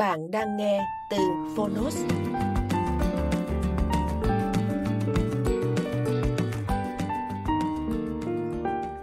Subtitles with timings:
[0.00, 0.80] Bạn đang nghe
[1.10, 1.16] từ
[1.56, 2.04] Phonos.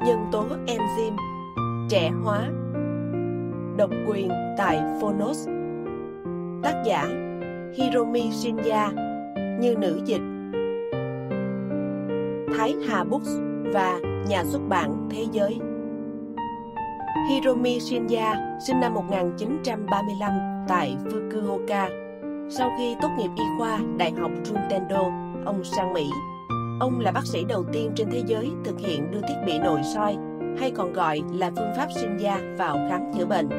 [0.05, 1.17] Nhân tố enzyme
[1.89, 2.49] trẻ hóa,
[3.77, 5.47] độc quyền tại Phonos.
[6.63, 7.07] Tác giả
[7.77, 8.89] Hiromi Shinya,
[9.59, 10.21] như nữ dịch.
[12.57, 13.29] Thái Hà Books
[13.73, 15.59] và nhà xuất bản Thế giới.
[17.29, 21.89] Hiromi Shinya sinh năm 1935 tại Fukuoka.
[22.49, 25.11] Sau khi tốt nghiệp y khoa Đại học Juntendo,
[25.45, 26.09] ông sang Mỹ.
[26.79, 29.79] Ông là bác sĩ đầu tiên trên thế giới thực hiện đưa thiết bị nội
[29.95, 30.17] soi,
[30.59, 33.49] hay còn gọi là phương pháp sinh da vào khám chữa bệnh.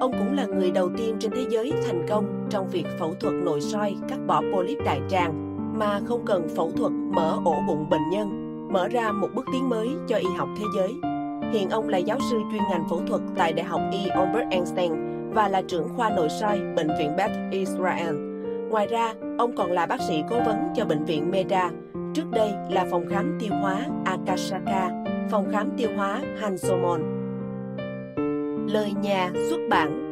[0.00, 3.34] Ông cũng là người đầu tiên trên thế giới thành công trong việc phẫu thuật
[3.34, 7.90] nội soi cắt bỏ polyp đại tràng mà không cần phẫu thuật mở ổ bụng
[7.90, 8.28] bệnh nhân,
[8.72, 10.94] mở ra một bước tiến mới cho y học thế giới.
[11.52, 14.08] Hiện ông là giáo sư chuyên ngành phẫu thuật tại Đại học E.
[14.08, 14.92] Albert Einstein
[15.34, 18.14] và là trưởng khoa nội soi Bệnh viện Beth Israel.
[18.70, 21.70] Ngoài ra, ông còn là bác sĩ cố vấn cho Bệnh viện Meda,
[22.14, 24.90] trước đây là phòng khám tiêu hóa Akashaka,
[25.30, 27.00] phòng khám tiêu hóa Hansomon.
[28.72, 30.06] Lời nhà xuất bản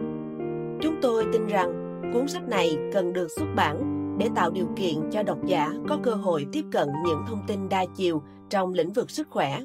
[0.82, 5.10] Chúng tôi tin rằng cuốn sách này cần được xuất bản để tạo điều kiện
[5.10, 8.92] cho độc giả có cơ hội tiếp cận những thông tin đa chiều trong lĩnh
[8.92, 9.58] vực sức khỏe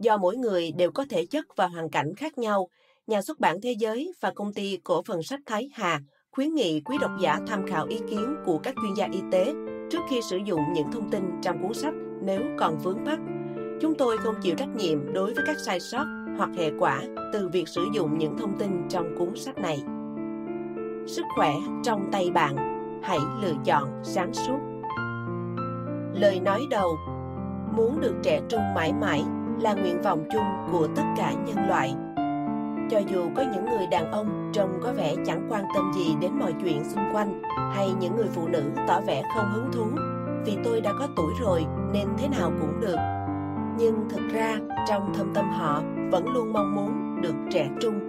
[0.00, 2.68] Do mỗi người đều có thể chất và hoàn cảnh khác nhau,
[3.08, 6.80] nhà xuất bản thế giới và công ty cổ phần sách Thái Hà khuyến nghị
[6.80, 9.52] quý độc giả tham khảo ý kiến của các chuyên gia y tế
[9.90, 13.18] trước khi sử dụng những thông tin trong cuốn sách nếu còn vướng mắc.
[13.80, 16.04] Chúng tôi không chịu trách nhiệm đối với các sai sót
[16.38, 19.78] hoặc hệ quả từ việc sử dụng những thông tin trong cuốn sách này.
[21.06, 22.56] Sức khỏe trong tay bạn,
[23.02, 24.58] hãy lựa chọn sáng suốt.
[26.14, 26.96] Lời nói đầu
[27.76, 29.22] Muốn được trẻ trung mãi mãi
[29.60, 31.94] là nguyện vọng chung của tất cả nhân loại.
[32.90, 36.32] Cho dù có những người đàn ông trông có vẻ chẳng quan tâm gì đến
[36.38, 37.42] mọi chuyện xung quanh,
[37.74, 39.86] hay những người phụ nữ tỏ vẻ không hứng thú,
[40.46, 42.96] vì tôi đã có tuổi rồi nên thế nào cũng được.
[43.78, 48.00] Nhưng thực ra, trong thâm tâm họ vẫn luôn mong muốn được trẻ trung.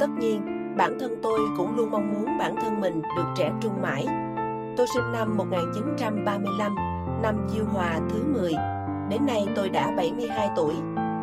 [0.00, 0.42] Tất nhiên,
[0.76, 4.06] bản thân tôi cũng luôn mong muốn bản thân mình được trẻ trung mãi.
[4.76, 6.74] Tôi sinh năm 1935,
[7.22, 8.52] năm Chiêu Hòa thứ 10
[9.10, 10.74] Đến nay tôi đã 72 tuổi.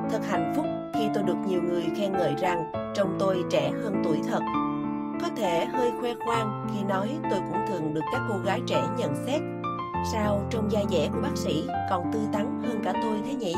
[0.10, 0.66] Thật hạnh phúc
[0.98, 4.40] khi tôi được nhiều người khen ngợi rằng trông tôi trẻ hơn tuổi thật.
[5.22, 8.84] Có thể hơi khoe khoang khi nói tôi cũng thường được các cô gái trẻ
[8.98, 9.42] nhận xét.
[10.12, 13.54] Sao trong da dẻ của bác sĩ còn tươi tắn hơn cả tôi thế nhỉ?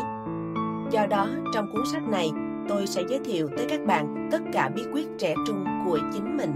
[0.92, 2.32] Do đó, trong cuốn sách này,
[2.70, 6.38] tôi sẽ giới thiệu tới các bạn tất cả bí quyết trẻ trung của chính
[6.38, 6.54] mình.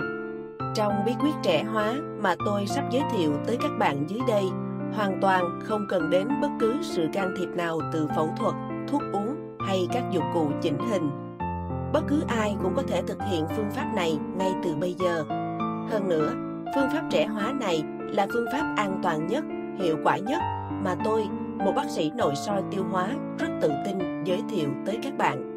[0.75, 4.43] Trong bí quyết trẻ hóa mà tôi sắp giới thiệu tới các bạn dưới đây
[4.93, 8.53] hoàn toàn không cần đến bất cứ sự can thiệp nào từ phẫu thuật,
[8.87, 9.30] thuốc uống
[9.65, 11.09] hay các dụng cụ chỉnh hình.
[11.93, 15.23] Bất cứ ai cũng có thể thực hiện phương pháp này ngay từ bây giờ.
[15.89, 16.33] Hơn nữa,
[16.75, 19.43] phương pháp trẻ hóa này là phương pháp an toàn nhất,
[19.79, 20.41] hiệu quả nhất
[20.83, 21.23] mà tôi,
[21.57, 23.07] một bác sĩ nội soi tiêu hóa,
[23.39, 25.47] rất tự tin giới thiệu tới các bạn.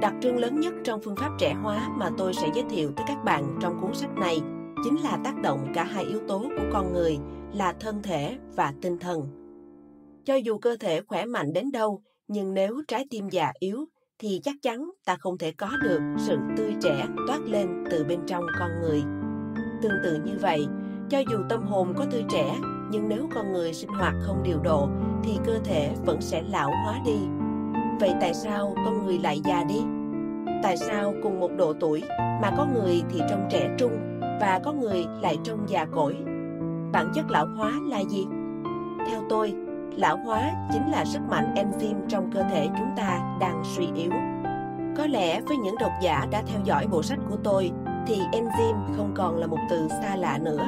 [0.00, 3.04] Đặc trưng lớn nhất trong phương pháp trẻ hóa mà tôi sẽ giới thiệu tới
[3.08, 4.40] các bạn trong cuốn sách này
[4.84, 7.18] chính là tác động cả hai yếu tố của con người
[7.52, 9.20] là thân thể và tinh thần.
[10.24, 13.84] Cho dù cơ thể khỏe mạnh đến đâu, nhưng nếu trái tim già yếu
[14.18, 18.20] thì chắc chắn ta không thể có được sự tươi trẻ toát lên từ bên
[18.26, 19.02] trong con người.
[19.82, 20.66] Tương tự như vậy,
[21.10, 22.56] cho dù tâm hồn có tươi trẻ,
[22.90, 24.88] nhưng nếu con người sinh hoạt không điều độ
[25.24, 27.18] thì cơ thể vẫn sẽ lão hóa đi.
[28.00, 29.80] Vậy tại sao con người lại già đi?
[30.62, 32.02] Tại sao cùng một độ tuổi
[32.42, 36.16] mà có người thì trông trẻ trung và có người lại trông già cỗi
[36.92, 38.26] bản chất lão hóa là gì
[39.06, 39.54] theo tôi
[39.98, 44.10] lão hóa chính là sức mạnh enzyme trong cơ thể chúng ta đang suy yếu.
[44.96, 47.70] Có lẽ với những độc giả đã theo dõi bộ sách của tôi,
[48.06, 50.66] thì enzyme không còn là một từ xa lạ nữa.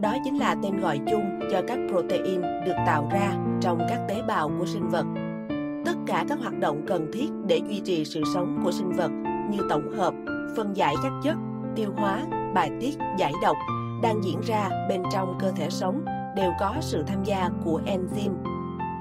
[0.00, 4.22] Đó chính là tên gọi chung cho các protein được tạo ra trong các tế
[4.28, 5.06] bào của sinh vật.
[5.86, 9.10] Tất cả các hoạt động cần thiết để duy trì sự sống của sinh vật
[9.50, 10.14] như tổng hợp,
[10.56, 11.36] phân giải các chất,
[11.76, 12.22] tiêu hóa,
[12.54, 13.56] bài tiết, giải độc
[14.02, 16.04] đang diễn ra bên trong cơ thể sống
[16.36, 18.55] đều có sự tham gia của enzyme.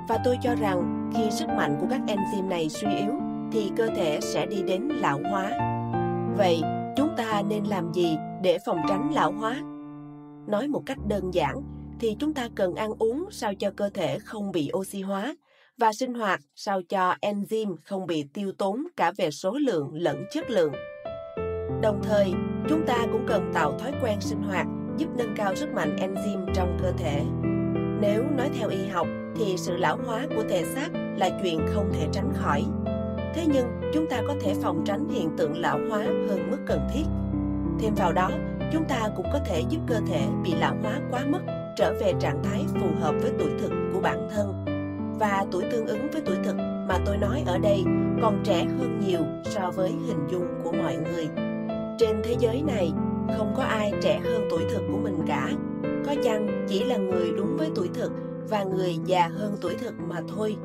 [0.07, 3.11] Và tôi cho rằng khi sức mạnh của các enzyme này suy yếu
[3.51, 5.51] thì cơ thể sẽ đi đến lão hóa.
[6.37, 6.61] Vậy,
[6.97, 9.55] chúng ta nên làm gì để phòng tránh lão hóa?
[10.47, 11.61] Nói một cách đơn giản
[11.99, 15.35] thì chúng ta cần ăn uống sao cho cơ thể không bị oxy hóa
[15.77, 20.23] và sinh hoạt sao cho enzyme không bị tiêu tốn cả về số lượng lẫn
[20.31, 20.73] chất lượng.
[21.81, 22.33] Đồng thời,
[22.69, 24.67] chúng ta cũng cần tạo thói quen sinh hoạt
[24.97, 27.21] giúp nâng cao sức mạnh enzyme trong cơ thể.
[28.01, 31.91] Nếu nói theo y học thì sự lão hóa của thể xác là chuyện không
[31.93, 32.63] thể tránh khỏi.
[33.33, 36.79] Thế nhưng chúng ta có thể phòng tránh hiện tượng lão hóa hơn mức cần
[36.93, 37.03] thiết.
[37.79, 38.29] Thêm vào đó,
[38.73, 41.39] chúng ta cũng có thể giúp cơ thể bị lão hóa quá mức
[41.75, 44.65] trở về trạng thái phù hợp với tuổi thực của bản thân.
[45.19, 46.55] Và tuổi tương ứng với tuổi thực
[46.87, 47.83] mà tôi nói ở đây
[48.21, 51.27] còn trẻ hơn nhiều so với hình dung của mọi người.
[51.97, 52.91] Trên thế giới này,
[53.37, 55.49] không có ai trẻ hơn tuổi thực của mình cả.
[56.05, 58.11] Có chăng chỉ là người đúng với tuổi thực
[58.49, 60.55] và người già hơn tuổi thực mà thôi.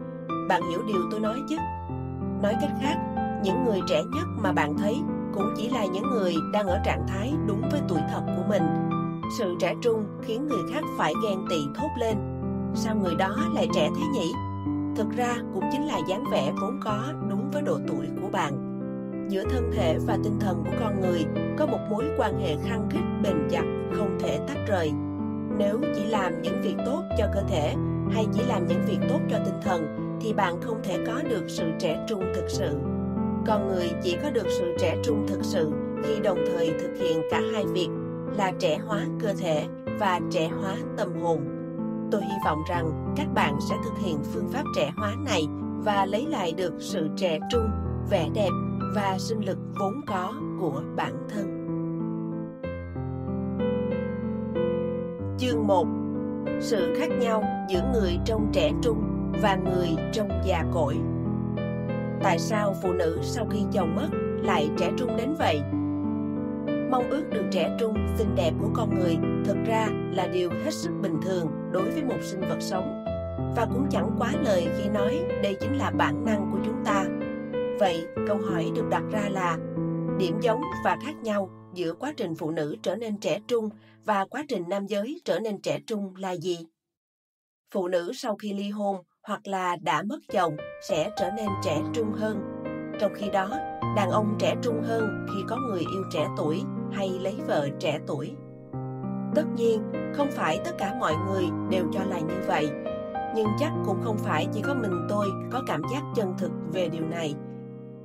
[0.49, 1.57] Bạn hiểu điều tôi nói chứ?
[2.43, 2.97] Nói cách khác,
[3.45, 5.01] những người trẻ nhất mà bạn thấy
[5.35, 8.63] cũng chỉ là những người đang ở trạng thái đúng với tuổi thật của mình.
[9.39, 12.17] Sự trẻ trung khiến người khác phải ghen tị thốt lên.
[12.75, 14.33] Sao người đó lại trẻ thế nhỉ?
[14.97, 18.67] Thực ra cũng chính là dáng vẻ vốn có đúng với độ tuổi của bạn.
[19.31, 21.25] Giữa thân thể và tinh thần của con người
[21.59, 24.93] có một mối quan hệ khăng khít bền chặt, không thể tách rời.
[25.61, 27.75] Nếu chỉ làm những việc tốt cho cơ thể
[28.13, 29.87] hay chỉ làm những việc tốt cho tinh thần,
[30.21, 32.77] thì bạn không thể có được sự trẻ trung thực sự.
[33.47, 35.73] Con người chỉ có được sự trẻ trung thực sự
[36.05, 37.89] khi đồng thời thực hiện cả hai việc
[38.37, 39.65] là trẻ hóa cơ thể
[39.99, 41.39] và trẻ hóa tâm hồn.
[42.11, 45.43] Tôi hy vọng rằng các bạn sẽ thực hiện phương pháp trẻ hóa này
[45.85, 47.71] và lấy lại được sự trẻ trung,
[48.11, 48.51] vẻ đẹp
[48.95, 51.60] và sinh lực vốn có của bản thân.
[55.41, 55.87] Chương 1
[56.61, 59.03] Sự khác nhau giữa người trong trẻ trung
[59.43, 60.97] và người trong già cỗi
[62.23, 64.09] tại sao phụ nữ sau khi chồng mất
[64.43, 65.61] lại trẻ trung đến vậy?
[66.91, 70.75] Mong ước được trẻ trung xinh đẹp của con người thực ra là điều hết
[70.75, 73.05] sức bình thường đối với một sinh vật sống.
[73.57, 77.05] Và cũng chẳng quá lời khi nói đây chính là bản năng của chúng ta.
[77.79, 79.57] Vậy câu hỏi được đặt ra là
[80.19, 83.69] điểm giống và khác nhau giữa quá trình phụ nữ trở nên trẻ trung
[84.05, 86.59] và quá trình nam giới trở nên trẻ trung là gì
[87.71, 90.57] phụ nữ sau khi ly hôn hoặc là đã mất chồng
[90.89, 92.41] sẽ trở nên trẻ trung hơn.
[93.01, 93.51] Trong khi đó,
[93.97, 96.63] đàn ông trẻ trung hơn khi có người yêu trẻ tuổi
[96.93, 98.33] hay lấy vợ trẻ tuổi.
[99.35, 99.83] Tất nhiên,
[100.15, 102.71] không phải tất cả mọi người đều cho là như vậy,
[103.37, 106.89] nhưng chắc cũng không phải chỉ có mình tôi có cảm giác chân thực về
[106.89, 107.35] điều này.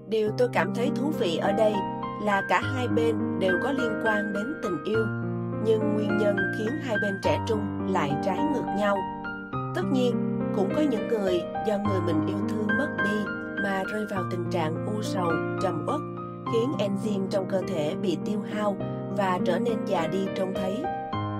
[0.07, 1.73] Điều tôi cảm thấy thú vị ở đây
[2.21, 5.06] là cả hai bên đều có liên quan đến tình yêu,
[5.65, 8.97] nhưng nguyên nhân khiến hai bên trẻ trung lại trái ngược nhau.
[9.75, 13.31] Tất nhiên, cũng có những người do người mình yêu thương mất đi
[13.63, 15.31] mà rơi vào tình trạng u sầu,
[15.62, 16.01] trầm uất,
[16.53, 18.77] khiến enzyme trong cơ thể bị tiêu hao
[19.18, 20.83] và trở nên già đi trông thấy.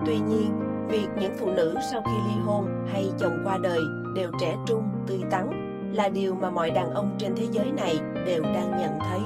[0.06, 3.80] Tuy nhiên, việc những phụ nữ sau khi ly hôn hay chồng qua đời
[4.16, 5.50] đều trẻ trung, tươi tắn
[5.94, 9.20] là điều mà mọi đàn ông trên thế giới này đều đang nhận thấy.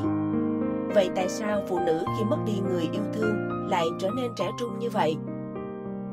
[0.95, 4.49] Vậy tại sao phụ nữ khi mất đi người yêu thương lại trở nên trẻ
[4.59, 5.17] trung như vậy?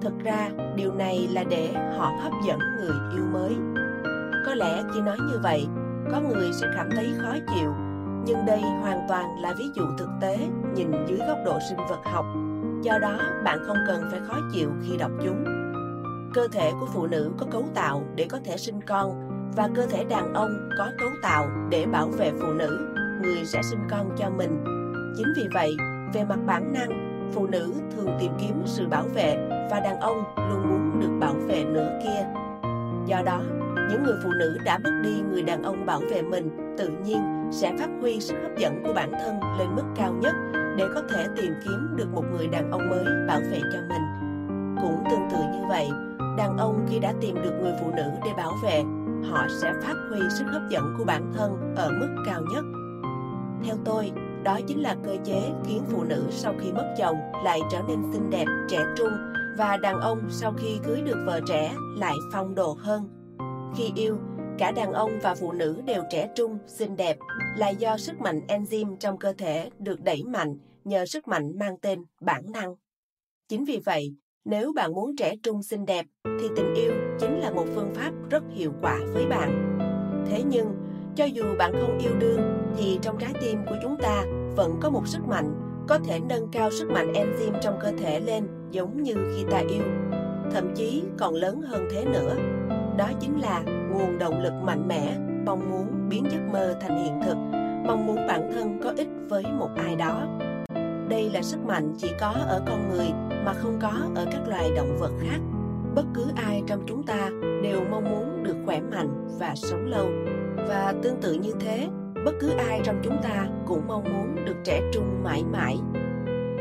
[0.01, 3.57] thực ra, điều này là để họ hấp dẫn người yêu mới.
[4.47, 5.67] Có lẽ khi nói như vậy,
[6.13, 7.71] có người sẽ cảm thấy khó chịu,
[8.27, 10.39] nhưng đây hoàn toàn là ví dụ thực tế
[10.75, 12.25] nhìn dưới góc độ sinh vật học.
[12.83, 15.45] Do đó, bạn không cần phải khó chịu khi đọc chúng.
[16.35, 19.87] Cơ thể của phụ nữ có cấu tạo để có thể sinh con, và cơ
[19.87, 22.89] thể đàn ông có cấu tạo để bảo vệ phụ nữ
[23.23, 24.65] người sẽ sinh con cho mình
[25.17, 25.77] chính vì vậy
[26.15, 29.37] về mặt bản năng phụ nữ thường tìm kiếm sự bảo vệ
[29.71, 32.27] và đàn ông luôn muốn được bảo vệ nửa kia.
[33.07, 33.41] Do đó,
[33.91, 37.51] những người phụ nữ đã mất đi người đàn ông bảo vệ mình tự nhiên
[37.53, 40.35] sẽ phát huy sức hấp dẫn của bản thân lên mức cao nhất
[40.77, 44.03] để có thể tìm kiếm được một người đàn ông mới bảo vệ cho mình.
[44.83, 45.89] Cũng tương tự như vậy,
[46.39, 48.85] đàn ông khi đã tìm được người phụ nữ để bảo vệ,
[49.31, 52.65] họ sẽ phát huy sức hấp dẫn của bản thân ở mức cao nhất.
[53.65, 54.13] Theo tôi,
[54.45, 57.99] đó chính là cơ chế khiến phụ nữ sau khi mất chồng lại trở nên
[58.13, 59.13] xinh đẹp, trẻ trung
[59.59, 63.09] và đàn ông sau khi cưới được vợ trẻ lại phong độ hơn.
[63.77, 64.19] Khi yêu,
[64.59, 67.17] cả đàn ông và phụ nữ đều trẻ trung, xinh đẹp
[67.57, 71.77] là do sức mạnh enzyme trong cơ thể được đẩy mạnh nhờ sức mạnh mang
[71.79, 72.75] tên bản năng.
[73.49, 76.07] Chính vì vậy, nếu bạn muốn trẻ trung xinh đẹp
[76.41, 79.79] thì tình yêu chính là một phương pháp rất hiệu quả với bạn.
[80.31, 80.67] Thế nhưng,
[81.17, 82.41] cho dù bạn không yêu đương,
[82.77, 84.25] thì trong trái tim của chúng ta
[84.57, 85.55] vẫn có một sức mạnh,
[85.89, 89.59] có thể nâng cao sức mạnh enzyme trong cơ thể lên giống như khi ta
[89.59, 89.83] yêu,
[90.53, 92.37] thậm chí còn lớn hơn thế nữa.
[92.97, 97.21] Đó chính là nguồn động lực mạnh mẽ, mong muốn biến giấc mơ thành hiện
[97.27, 97.37] thực,
[97.87, 100.23] mong muốn bản thân có ích với một ai đó.
[101.09, 103.07] Đây là sức mạnh chỉ có ở con người
[103.45, 105.39] mà không có ở các loài động vật khác.
[105.95, 107.31] Bất cứ ai trong chúng ta
[107.63, 110.07] đều mong muốn được khỏe mạnh và sống lâu
[110.69, 111.89] và tương tự như thế,
[112.25, 115.79] bất cứ ai trong chúng ta cũng mong muốn được trẻ trung mãi mãi.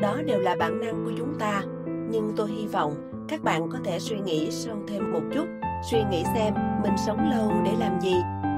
[0.02, 1.62] Đó đều là bản năng của chúng ta.
[2.10, 5.48] Nhưng tôi hy vọng các bạn có thể suy nghĩ sâu thêm một chút,
[5.92, 8.16] suy nghĩ xem mình sống lâu để làm gì,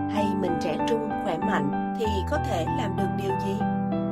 [0.10, 3.56] hay mình trẻ trung, khỏe mạnh thì có thể làm được điều gì.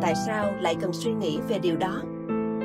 [0.01, 2.01] Tại sao lại cần suy nghĩ về điều đó?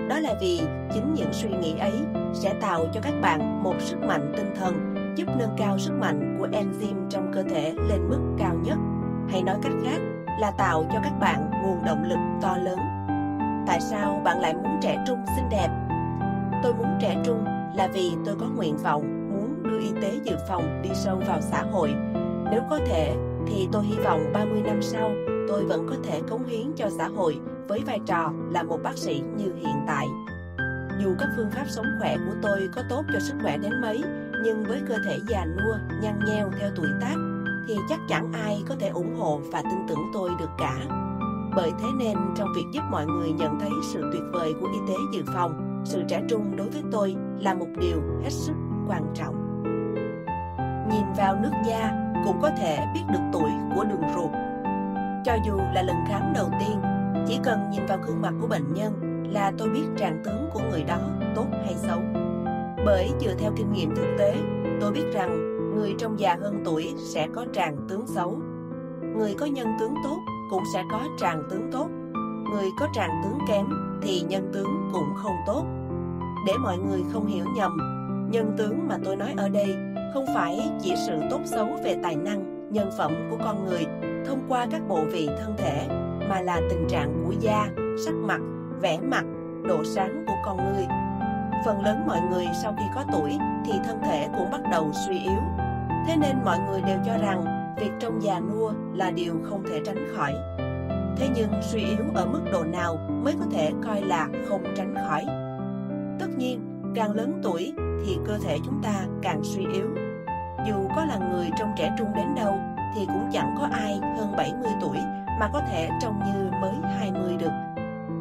[0.08, 0.60] Đó là vì
[0.94, 1.92] chính những suy nghĩ ấy
[2.34, 6.36] sẽ tạo cho các bạn một sức mạnh tinh thần giúp nâng cao sức mạnh
[6.38, 8.78] của enzyme trong cơ thể lên mức cao nhất.
[9.28, 9.98] Hay nói cách khác
[10.40, 12.78] là tạo cho các bạn nguồn động lực to lớn.
[13.66, 15.68] Tại sao bạn lại muốn trẻ trung xinh đẹp?
[16.62, 17.44] Tôi muốn trẻ trung
[17.76, 21.40] là vì tôi có nguyện vọng muốn đưa y tế dự phòng đi sâu vào
[21.40, 21.94] xã hội.
[22.50, 25.10] Nếu có thể thì tôi hy vọng 30 năm sau
[25.48, 28.98] tôi vẫn có thể cống hiến cho xã hội với vai trò là một bác
[28.98, 30.06] sĩ như hiện tại.
[31.02, 34.02] Dù các phương pháp sống khỏe của tôi có tốt cho sức khỏe đến mấy,
[34.44, 37.14] nhưng với cơ thể già nua, nhăn nheo theo tuổi tác,
[37.68, 40.76] thì chắc chẳng ai có thể ủng hộ và tin tưởng tôi được cả.
[41.56, 44.78] Bởi thế nên trong việc giúp mọi người nhận thấy sự tuyệt vời của y
[44.88, 48.54] tế dự phòng, sự trẻ trung đối với tôi là một điều hết sức
[48.88, 49.62] quan trọng.
[50.90, 51.92] Nhìn vào nước da
[52.24, 54.30] cũng có thể biết được tuổi của đường ruột.
[55.24, 56.82] Cho dù là lần khám đầu tiên,
[57.26, 58.92] chỉ cần nhìn vào gương mặt của bệnh nhân
[59.32, 60.98] là tôi biết trạng tướng của người đó
[61.34, 62.00] tốt hay xấu.
[62.84, 64.34] Bởi dựa theo kinh nghiệm thực tế,
[64.80, 68.38] tôi biết rằng người trong già hơn tuổi sẽ có tràng tướng xấu.
[69.16, 70.18] Người có nhân tướng tốt
[70.50, 71.88] cũng sẽ có tràng tướng tốt.
[72.52, 73.66] Người có tràng tướng kém
[74.02, 75.64] thì nhân tướng cũng không tốt.
[76.46, 77.76] Để mọi người không hiểu nhầm,
[78.32, 79.74] nhân tướng mà tôi nói ở đây
[80.14, 83.86] không phải chỉ sự tốt xấu về tài năng, nhân phẩm của con người
[84.26, 85.86] thông qua các bộ vị thân thể,
[86.28, 87.68] mà là tình trạng của da,
[88.04, 88.40] sắc mặt,
[88.80, 89.24] vẻ mặt,
[89.68, 90.86] độ sáng của con người.
[91.64, 95.18] Phần lớn mọi người sau khi có tuổi thì thân thể cũng bắt đầu suy
[95.18, 95.40] yếu.
[96.06, 97.44] Thế nên mọi người đều cho rằng
[97.80, 100.34] việc trông già nua là điều không thể tránh khỏi.
[101.16, 104.94] Thế nhưng suy yếu ở mức độ nào mới có thể coi là không tránh
[105.08, 105.26] khỏi?
[106.18, 106.60] Tất nhiên,
[106.94, 107.72] càng lớn tuổi
[108.06, 109.86] thì cơ thể chúng ta càng suy yếu.
[110.66, 112.54] Dù có là người trông trẻ trung đến đâu
[112.94, 114.96] thì cũng chẳng có ai hơn 70 tuổi
[115.40, 117.52] mà có thể trông như mới 20 được.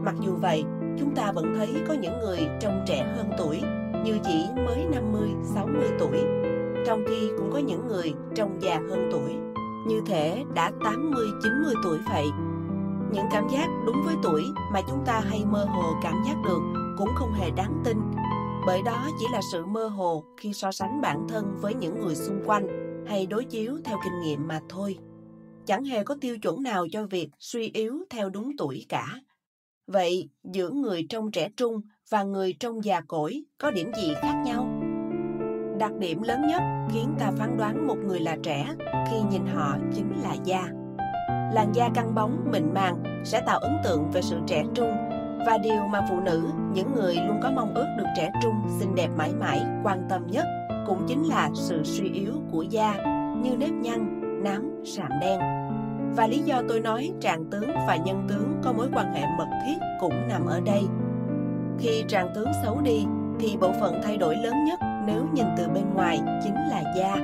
[0.03, 0.63] Mặc dù vậy,
[0.99, 3.61] chúng ta vẫn thấy có những người trông trẻ hơn tuổi
[4.03, 6.19] như chỉ mới 50, 60 tuổi,
[6.85, 9.35] trong khi cũng có những người trông già hơn tuổi,
[9.87, 12.25] như thể đã 80, 90 tuổi vậy.
[13.11, 14.43] Những cảm giác đúng với tuổi
[14.73, 16.59] mà chúng ta hay mơ hồ cảm giác được
[16.97, 17.97] cũng không hề đáng tin,
[18.65, 22.15] bởi đó chỉ là sự mơ hồ khi so sánh bản thân với những người
[22.15, 22.67] xung quanh
[23.07, 24.97] hay đối chiếu theo kinh nghiệm mà thôi.
[25.65, 29.19] Chẳng hề có tiêu chuẩn nào cho việc suy yếu theo đúng tuổi cả.
[29.91, 34.41] Vậy, giữa người trong trẻ trung và người trong già cỗi có điểm gì khác
[34.45, 34.67] nhau?
[35.79, 38.75] Đặc điểm lớn nhất khiến ta phán đoán một người là trẻ
[39.11, 40.69] khi nhìn họ chính là da.
[41.53, 44.91] Làn da căng bóng, mịn màng sẽ tạo ấn tượng về sự trẻ trung
[45.45, 46.41] và điều mà phụ nữ,
[46.73, 50.27] những người luôn có mong ước được trẻ trung, xinh đẹp mãi mãi, quan tâm
[50.27, 50.45] nhất
[50.87, 52.95] cũng chính là sự suy yếu của da
[53.43, 55.39] như nếp nhăn, nám, sạm đen.
[56.15, 59.47] Và lý do tôi nói trạng tướng và nhân tướng có mối quan hệ mật
[59.65, 60.83] thiết cũng nằm ở đây.
[61.79, 63.05] Khi trạng tướng xấu đi
[63.39, 67.15] thì bộ phận thay đổi lớn nhất nếu nhìn từ bên ngoài chính là da.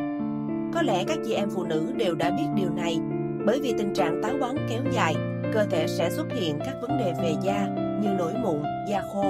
[0.73, 2.99] Có lẽ các chị em phụ nữ đều đã biết điều này
[3.45, 5.15] bởi vì tình trạng táo bón kéo dài,
[5.53, 7.67] cơ thể sẽ xuất hiện các vấn đề về da
[8.01, 9.25] như nổi mụn, da khô.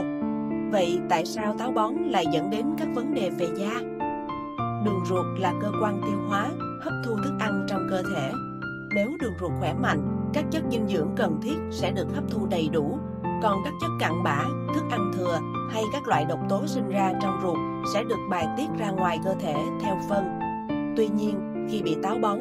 [0.71, 3.71] Vậy tại sao táo bón lại dẫn đến các vấn đề về da?
[4.85, 6.47] Đường ruột là cơ quan tiêu hóa,
[6.81, 8.31] hấp thu thức ăn trong cơ thể.
[8.95, 12.45] Nếu đường ruột khỏe mạnh, các chất dinh dưỡng cần thiết sẽ được hấp thu
[12.45, 12.97] đầy đủ,
[13.43, 14.43] còn các chất cặn bã,
[14.75, 15.39] thức ăn thừa
[15.71, 17.57] hay các loại độc tố sinh ra trong ruột
[17.93, 20.39] sẽ được bài tiết ra ngoài cơ thể theo phân.
[20.97, 22.39] Tuy nhiên, khi bị táo bón,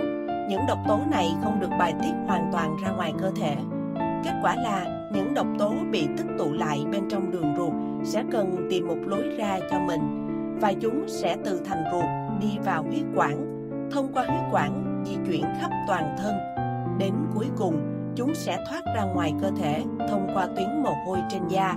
[0.48, 3.56] những độc tố này không được bài tiết hoàn toàn ra ngoài cơ thể.
[4.24, 7.72] Kết quả là những độc tố bị tích tụ lại bên trong đường ruột
[8.04, 10.00] sẽ cần tìm một lối ra cho mình
[10.60, 12.04] và chúng sẽ từ thành ruột
[12.40, 13.46] đi vào huyết quản,
[13.90, 16.34] thông qua huyết quản di chuyển khắp toàn thân.
[16.98, 17.76] Đến cuối cùng,
[18.16, 21.74] chúng sẽ thoát ra ngoài cơ thể thông qua tuyến mồ hôi trên da.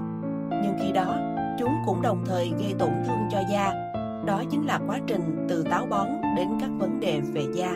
[0.49, 1.15] Nhưng khi đó,
[1.59, 3.91] chúng cũng đồng thời gây tổn thương cho da.
[4.25, 6.07] Đó chính là quá trình từ táo bón
[6.37, 7.71] đến các vấn đề về da.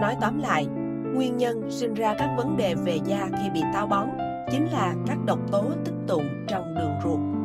[0.00, 0.66] Nói tóm lại,
[1.14, 4.08] nguyên nhân sinh ra các vấn đề về da khi bị táo bón
[4.50, 7.35] chính là các độc tố tích tụ trong đường ruột.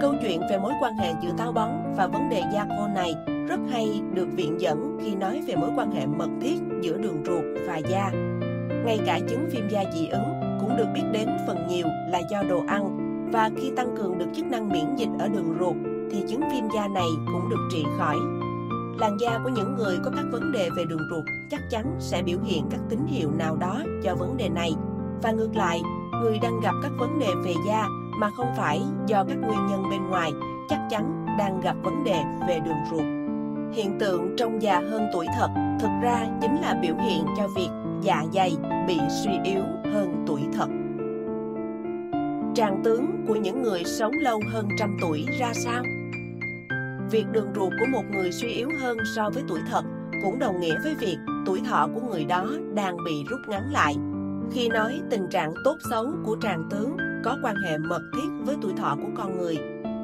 [0.00, 3.14] Câu chuyện về mối quan hệ giữa táo bón và vấn đề da khô này
[3.48, 7.22] rất hay được viện dẫn khi nói về mối quan hệ mật thiết giữa đường
[7.26, 8.10] ruột và da.
[8.84, 12.42] Ngay cả chứng viêm da dị ứng cũng được biết đến phần nhiều là do
[12.42, 12.96] đồ ăn
[13.32, 15.76] và khi tăng cường được chức năng miễn dịch ở đường ruột
[16.10, 18.16] thì chứng viêm da này cũng được trị khỏi.
[18.98, 22.22] Làn da của những người có các vấn đề về đường ruột chắc chắn sẽ
[22.22, 24.72] biểu hiện các tín hiệu nào đó cho vấn đề này.
[25.22, 25.80] Và ngược lại,
[26.22, 27.86] người đang gặp các vấn đề về da
[28.20, 30.30] mà không phải do các nguyên nhân bên ngoài,
[30.68, 33.04] chắc chắn đang gặp vấn đề về đường ruột.
[33.76, 35.48] Hiện tượng trông già hơn tuổi thật
[35.80, 37.68] thực ra chính là biểu hiện cho việc
[38.02, 38.56] dạ dày
[38.88, 39.62] bị suy yếu
[39.92, 40.68] hơn tuổi thật.
[42.54, 45.82] tràng tướng của những người sống lâu hơn trăm tuổi ra sao?
[47.10, 49.82] Việc đường ruột của một người suy yếu hơn so với tuổi thật
[50.24, 53.94] cũng đồng nghĩa với việc tuổi thọ của người đó đang bị rút ngắn lại.
[54.52, 58.56] Khi nói tình trạng tốt xấu của tràng tướng có quan hệ mật thiết với
[58.62, 59.58] tuổi thọ của con người,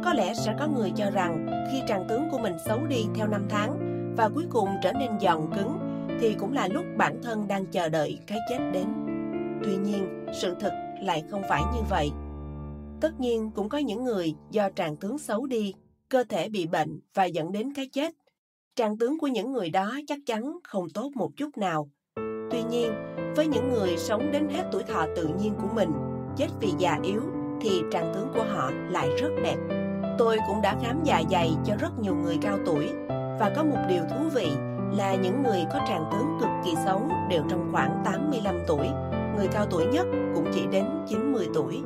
[0.05, 3.27] có lẽ sẽ có người cho rằng khi tràng tướng của mình xấu đi theo
[3.27, 3.79] năm tháng
[4.17, 5.79] và cuối cùng trở nên giòn cứng
[6.21, 8.87] thì cũng là lúc bản thân đang chờ đợi cái chết đến.
[9.65, 12.11] Tuy nhiên, sự thật lại không phải như vậy.
[13.01, 15.75] Tất nhiên cũng có những người do tràng tướng xấu đi,
[16.09, 18.15] cơ thể bị bệnh và dẫn đến cái chết.
[18.75, 21.91] Tràng tướng của những người đó chắc chắn không tốt một chút nào.
[22.51, 22.93] Tuy nhiên,
[23.37, 25.91] với những người sống đến hết tuổi thọ tự nhiên của mình,
[26.37, 27.23] chết vì già yếu,
[27.61, 29.57] thì tràng tướng của họ lại rất đẹp.
[30.19, 32.89] Tôi cũng đã khám dạ dày cho rất nhiều người cao tuổi
[33.41, 34.49] và có một điều thú vị
[34.97, 38.89] là những người có tràng tướng cực kỳ xấu đều trong khoảng 85 tuổi,
[39.37, 41.83] người cao tuổi nhất cũng chỉ đến 90 tuổi.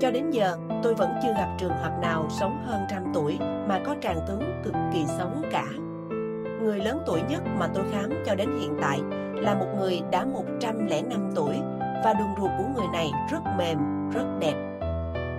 [0.00, 3.38] Cho đến giờ, tôi vẫn chưa gặp trường hợp nào sống hơn trăm tuổi
[3.68, 5.66] mà có tràng tướng cực kỳ xấu cả.
[6.62, 9.00] Người lớn tuổi nhất mà tôi khám cho đến hiện tại
[9.34, 11.54] là một người đã 105 tuổi
[12.04, 14.54] và đường ruột của người này rất mềm, rất đẹp.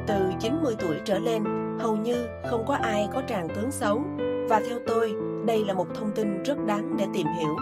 [0.07, 1.43] Từ 90 tuổi trở lên,
[1.79, 4.01] hầu như không có ai có tràng tướng xấu
[4.49, 7.55] và theo tôi, đây là một thông tin rất đáng để tìm hiểu.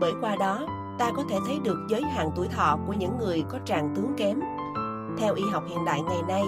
[0.00, 0.66] Bởi qua đó,
[0.98, 4.14] ta có thể thấy được giới hạn tuổi thọ của những người có tràng tướng
[4.16, 4.40] kém.
[5.18, 6.42] Theo y học hiện đại ngày nay,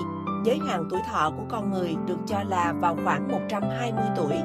[0.44, 4.36] giới hạn tuổi thọ của con người được cho là vào khoảng 120 tuổi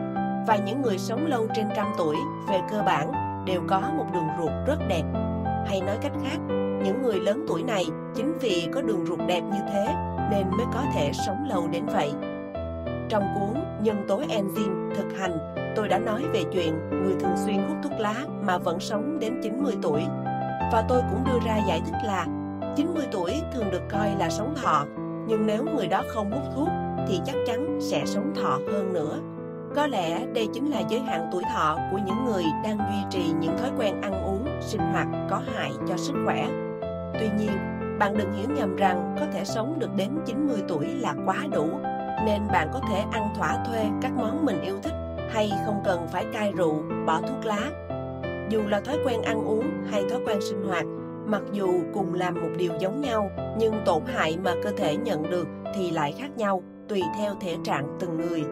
[0.47, 2.15] và những người sống lâu trên trăm tuổi
[2.49, 3.11] về cơ bản
[3.45, 5.03] đều có một đường ruột rất đẹp.
[5.67, 6.37] Hay nói cách khác,
[6.83, 7.85] những người lớn tuổi này
[8.15, 9.93] chính vì có đường ruột đẹp như thế
[10.31, 12.11] nên mới có thể sống lâu đến vậy.
[13.09, 15.37] Trong cuốn Nhân tố enzyme thực hành,
[15.75, 19.39] tôi đã nói về chuyện người thường xuyên hút thuốc lá mà vẫn sống đến
[19.43, 20.01] 90 tuổi.
[20.71, 22.25] Và tôi cũng đưa ra giải thích là
[22.75, 24.85] 90 tuổi thường được coi là sống thọ,
[25.27, 26.67] nhưng nếu người đó không hút thuốc
[27.07, 29.19] thì chắc chắn sẽ sống thọ hơn nữa.
[29.75, 33.33] Có lẽ đây chính là giới hạn tuổi thọ của những người đang duy trì
[33.39, 36.47] những thói quen ăn uống, sinh hoạt có hại cho sức khỏe.
[37.21, 37.57] Tuy nhiên,
[37.99, 41.67] bạn đừng hiểu nhầm rằng có thể sống được đến 90 tuổi là quá đủ,
[42.25, 44.93] nên bạn có thể ăn thỏa thuê các món mình yêu thích
[45.29, 47.71] hay không cần phải cai rượu, bỏ thuốc lá.
[48.49, 50.85] Dù là thói quen ăn uống hay thói quen sinh hoạt,
[51.25, 55.23] mặc dù cùng làm một điều giống nhau, nhưng tổn hại mà cơ thể nhận
[55.29, 58.43] được thì lại khác nhau, tùy theo thể trạng từng người.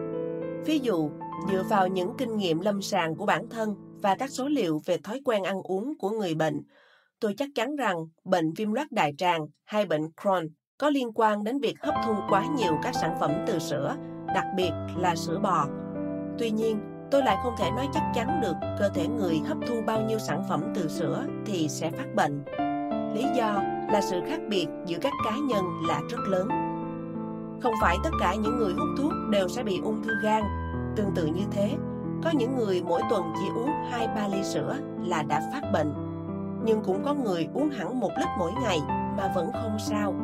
[0.66, 1.10] Ví dụ,
[1.50, 4.96] dựa vào những kinh nghiệm lâm sàng của bản thân và các số liệu về
[4.96, 6.62] thói quen ăn uống của người bệnh,
[7.20, 11.44] tôi chắc chắn rằng bệnh viêm loét đại tràng hay bệnh Crohn có liên quan
[11.44, 13.96] đến việc hấp thu quá nhiều các sản phẩm từ sữa,
[14.34, 15.66] đặc biệt là sữa bò.
[16.38, 16.80] Tuy nhiên,
[17.10, 20.18] tôi lại không thể nói chắc chắn được cơ thể người hấp thu bao nhiêu
[20.18, 22.44] sản phẩm từ sữa thì sẽ phát bệnh.
[23.14, 26.48] Lý do là sự khác biệt giữa các cá nhân là rất lớn.
[27.62, 30.42] Không phải tất cả những người hút thuốc đều sẽ bị ung thư gan.
[30.96, 31.76] Tương tự như thế,
[32.24, 36.09] có những người mỗi tuần chỉ uống 2-3 ly sữa là đã phát bệnh.
[36.64, 38.78] Nhưng cũng có người uống hẳn một lít mỗi ngày
[39.16, 40.14] mà vẫn không sao.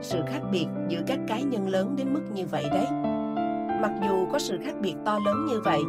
[0.00, 2.86] Sự khác biệt giữa các cá nhân lớn đến mức như vậy đấy.
[3.80, 5.80] Mặc dù có sự khác biệt to lớn như vậy,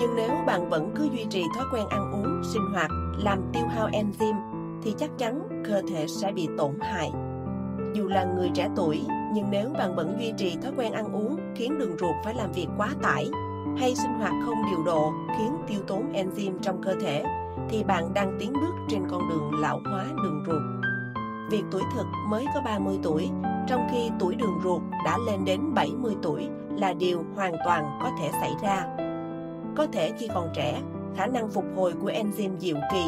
[0.00, 2.90] nhưng nếu bạn vẫn cứ duy trì thói quen ăn uống, sinh hoạt,
[3.24, 4.40] làm tiêu hao enzyme,
[4.82, 7.10] thì chắc chắn cơ thể sẽ bị tổn hại.
[7.94, 9.00] Dù là người trẻ tuổi,
[9.34, 12.52] nhưng nếu bạn vẫn duy trì thói quen ăn uống khiến đường ruột phải làm
[12.52, 13.26] việc quá tải,
[13.78, 17.24] hay sinh hoạt không điều độ khiến tiêu tốn enzyme trong cơ thể,
[17.70, 20.62] thì bạn đang tiến bước trên con đường lão hóa đường ruột.
[21.50, 23.30] Việc tuổi thực mới có 30 tuổi,
[23.68, 28.10] trong khi tuổi đường ruột đã lên đến 70 tuổi là điều hoàn toàn có
[28.20, 28.86] thể xảy ra.
[29.76, 30.82] Có thể khi còn trẻ,
[31.16, 33.04] khả năng phục hồi của enzyme diệu kỳ,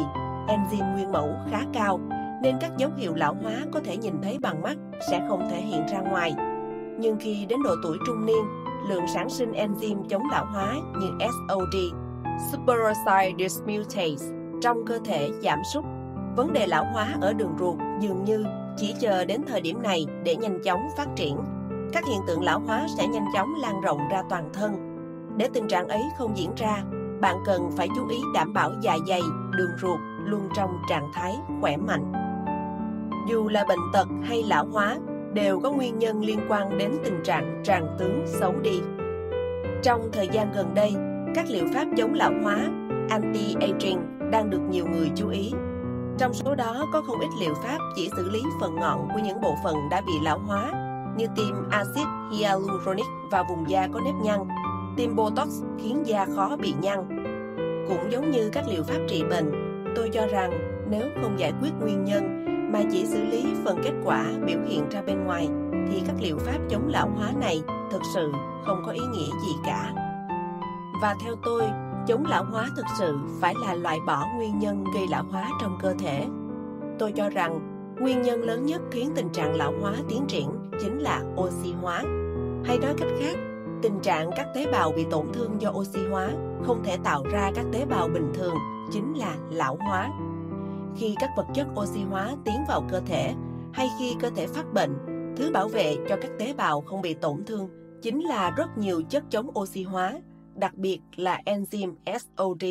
[0.47, 1.99] enzyme nguyên mẫu khá cao,
[2.41, 4.77] nên các dấu hiệu lão hóa có thể nhìn thấy bằng mắt
[5.11, 6.35] sẽ không thể hiện ra ngoài.
[6.99, 8.45] Nhưng khi đến độ tuổi trung niên,
[8.89, 11.77] lượng sản sinh enzyme chống lão hóa như SOD,
[12.51, 15.83] superoxide dismutase, trong cơ thể giảm sút.
[16.35, 18.45] Vấn đề lão hóa ở đường ruột dường như
[18.77, 21.37] chỉ chờ đến thời điểm này để nhanh chóng phát triển.
[21.93, 24.97] Các hiện tượng lão hóa sẽ nhanh chóng lan rộng ra toàn thân.
[25.37, 26.83] Để tình trạng ấy không diễn ra,
[27.21, 29.21] bạn cần phải chú ý đảm bảo dạ dày,
[29.57, 32.13] đường ruột luôn trong trạng thái khỏe mạnh.
[33.29, 34.97] Dù là bệnh tật hay lão hóa,
[35.33, 38.81] đều có nguyên nhân liên quan đến tình trạng tràn tướng xấu đi.
[39.83, 40.93] Trong thời gian gần đây,
[41.35, 42.57] các liệu pháp chống lão hóa,
[43.09, 45.51] anti-aging đang được nhiều người chú ý.
[46.17, 49.41] Trong số đó có không ít liệu pháp chỉ xử lý phần ngọn của những
[49.41, 50.71] bộ phận đã bị lão hóa,
[51.17, 54.39] như tiêm axit hyaluronic vào vùng da có nếp nhăn,
[54.97, 57.25] tiêm botox khiến da khó bị nhăn.
[57.87, 59.51] Cũng giống như các liệu pháp trị bệnh,
[59.95, 60.51] tôi cho rằng
[60.89, 64.89] nếu không giải quyết nguyên nhân mà chỉ xử lý phần kết quả biểu hiện
[64.89, 65.49] ra bên ngoài
[65.91, 68.31] thì các liệu pháp chống lão hóa này thực sự
[68.65, 69.93] không có ý nghĩa gì cả.
[71.01, 71.63] Và theo tôi,
[72.07, 75.77] chống lão hóa thực sự phải là loại bỏ nguyên nhân gây lão hóa trong
[75.81, 76.27] cơ thể.
[76.99, 77.59] Tôi cho rằng
[77.99, 80.49] nguyên nhân lớn nhất khiến tình trạng lão hóa tiến triển
[80.81, 82.03] chính là oxy hóa.
[82.65, 83.37] Hay nói cách khác,
[83.81, 86.29] tình trạng các tế bào bị tổn thương do oxy hóa
[86.63, 88.55] không thể tạo ra các tế bào bình thường
[88.91, 90.09] chính là lão hóa.
[90.95, 93.33] Khi các vật chất oxy hóa tiến vào cơ thể
[93.73, 94.97] hay khi cơ thể phát bệnh,
[95.37, 97.69] thứ bảo vệ cho các tế bào không bị tổn thương
[98.01, 100.13] chính là rất nhiều chất chống oxy hóa,
[100.55, 102.65] đặc biệt là enzyme SOD.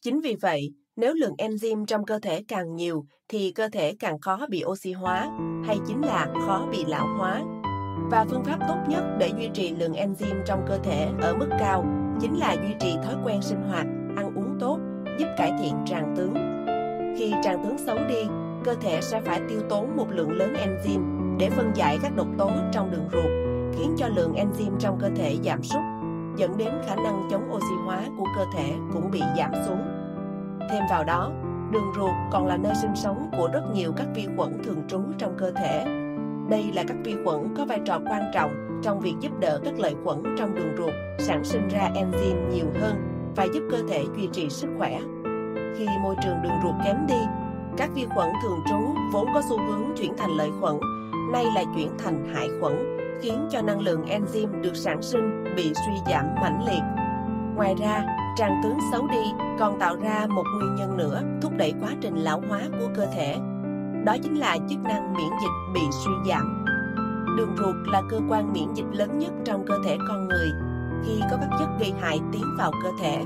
[0.00, 4.20] Chính vì vậy, nếu lượng enzyme trong cơ thể càng nhiều thì cơ thể càng
[4.20, 5.30] khó bị oxy hóa
[5.66, 7.42] hay chính là khó bị lão hóa.
[8.10, 11.48] Và phương pháp tốt nhất để duy trì lượng enzyme trong cơ thể ở mức
[11.58, 11.84] cao
[12.20, 14.78] chính là duy trì thói quen sinh hoạt, ăn uống tốt,
[15.18, 16.34] giúp cải thiện tràng tướng.
[17.18, 18.22] Khi tràng tướng xấu đi,
[18.64, 22.26] cơ thể sẽ phải tiêu tốn một lượng lớn enzyme để phân giải các độc
[22.38, 23.30] tố trong đường ruột,
[23.78, 25.80] khiến cho lượng enzyme trong cơ thể giảm sút,
[26.38, 29.82] dẫn đến khả năng chống oxy hóa của cơ thể cũng bị giảm xuống.
[30.70, 31.30] Thêm vào đó,
[31.70, 35.00] đường ruột còn là nơi sinh sống của rất nhiều các vi khuẩn thường trú
[35.18, 35.84] trong cơ thể.
[36.48, 39.78] Đây là các vi khuẩn có vai trò quan trọng trong việc giúp đỡ các
[39.78, 42.94] lợi khuẩn trong đường ruột sản sinh ra enzyme nhiều hơn
[43.36, 45.00] và giúp cơ thể duy trì sức khỏe.
[45.76, 47.20] Khi môi trường đường ruột kém đi,
[47.76, 50.74] các vi khuẩn thường trú vốn có xu hướng chuyển thành lợi khuẩn,
[51.32, 55.72] nay lại chuyển thành hại khuẩn, khiến cho năng lượng enzyme được sản sinh bị
[55.74, 56.82] suy giảm mãnh liệt.
[57.56, 58.04] Ngoài ra,
[58.36, 62.16] tràng tướng xấu đi còn tạo ra một nguyên nhân nữa thúc đẩy quá trình
[62.16, 63.36] lão hóa của cơ thể.
[64.04, 66.64] Đó chính là chức năng miễn dịch bị suy giảm.
[67.38, 70.48] Đường ruột là cơ quan miễn dịch lớn nhất trong cơ thể con người.
[71.06, 73.24] Khi có các chất gây hại tiến vào cơ thể,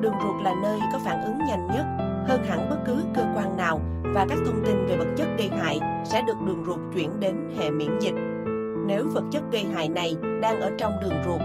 [0.00, 1.84] đường ruột là nơi có phản ứng nhanh nhất
[2.28, 5.48] hơn hẳn bất cứ cơ quan nào và các thông tin về vật chất gây
[5.48, 8.14] hại sẽ được đường ruột chuyển đến hệ miễn dịch.
[8.86, 11.40] Nếu vật chất gây hại này đang ở trong đường ruột,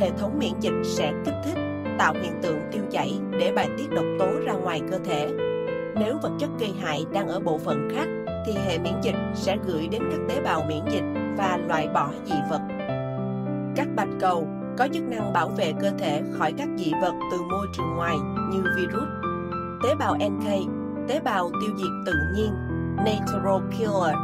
[0.00, 1.58] hệ thống miễn dịch sẽ kích thích,
[1.98, 5.28] tạo hiện tượng tiêu chảy để bài tiết độc tố ra ngoài cơ thể.
[5.96, 8.08] Nếu vật chất gây hại đang ở bộ phận khác,
[8.46, 11.04] thì hệ miễn dịch sẽ gửi đến các tế bào miễn dịch
[11.36, 12.60] và loại bỏ dị vật.
[13.76, 17.38] Các bạch cầu có chức năng bảo vệ cơ thể khỏi các dị vật từ
[17.50, 18.16] môi trường ngoài
[18.52, 19.23] như virus.
[19.84, 20.46] Tế bào NK,
[21.08, 22.52] tế bào tiêu diệt tự nhiên,
[22.96, 24.14] natural killer,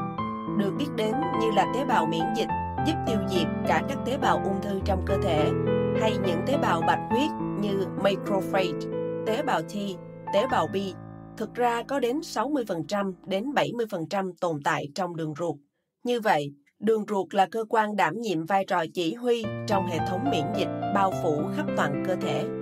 [0.59, 2.49] được biết đến như là tế bào miễn dịch
[2.87, 5.51] giúp tiêu diệt cả các tế bào ung thư trong cơ thể
[6.01, 8.79] hay những tế bào bạch huyết như macrophage,
[9.27, 9.73] tế bào T,
[10.35, 10.77] tế bào B.
[11.37, 15.57] Thực ra có đến 60% đến 70% tồn tại trong đường ruột.
[16.05, 19.99] Như vậy, đường ruột là cơ quan đảm nhiệm vai trò chỉ huy trong hệ
[20.09, 22.60] thống miễn dịch bao phủ khắp toàn cơ thể.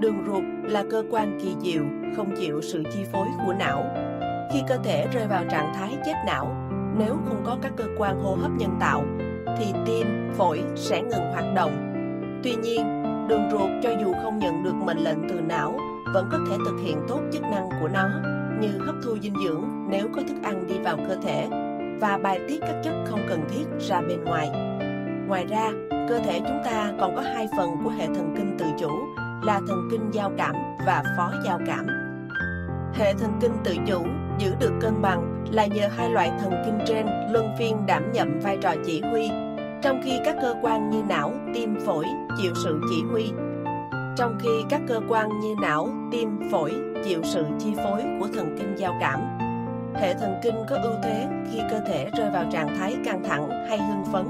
[0.00, 1.82] Đường ruột là cơ quan kỳ diệu,
[2.16, 3.84] không chịu sự chi phối của não.
[4.52, 6.56] Khi cơ thể rơi vào trạng thái chết não,
[6.98, 9.04] nếu không có các cơ quan hô hấp nhân tạo,
[9.58, 11.92] thì tim, phổi sẽ ngừng hoạt động.
[12.42, 15.78] Tuy nhiên, đường ruột cho dù không nhận được mệnh lệnh từ não,
[16.14, 18.08] vẫn có thể thực hiện tốt chức năng của nó
[18.60, 21.48] như hấp thu dinh dưỡng nếu có thức ăn đi vào cơ thể
[22.00, 24.50] và bài tiết các chất không cần thiết ra bên ngoài.
[25.28, 25.72] Ngoài ra,
[26.08, 28.90] cơ thể chúng ta còn có hai phần của hệ thần kinh tự chủ
[29.44, 30.54] là thần kinh giao cảm
[30.86, 31.86] và phó giao cảm.
[32.94, 34.06] Hệ thần kinh tự chủ
[34.38, 38.40] giữ được cân bằng là nhờ hai loại thần kinh trên luân phiên đảm nhận
[38.40, 39.30] vai trò chỉ huy,
[39.82, 42.04] trong khi các cơ quan như não, tim, phổi
[42.42, 43.32] chịu sự chỉ huy.
[44.16, 46.72] Trong khi các cơ quan như não, tim, phổi
[47.04, 49.20] chịu sự chi phối của thần kinh giao cảm.
[49.94, 53.48] Hệ thần kinh có ưu thế khi cơ thể rơi vào trạng thái căng thẳng
[53.68, 54.24] hay hưng phấn,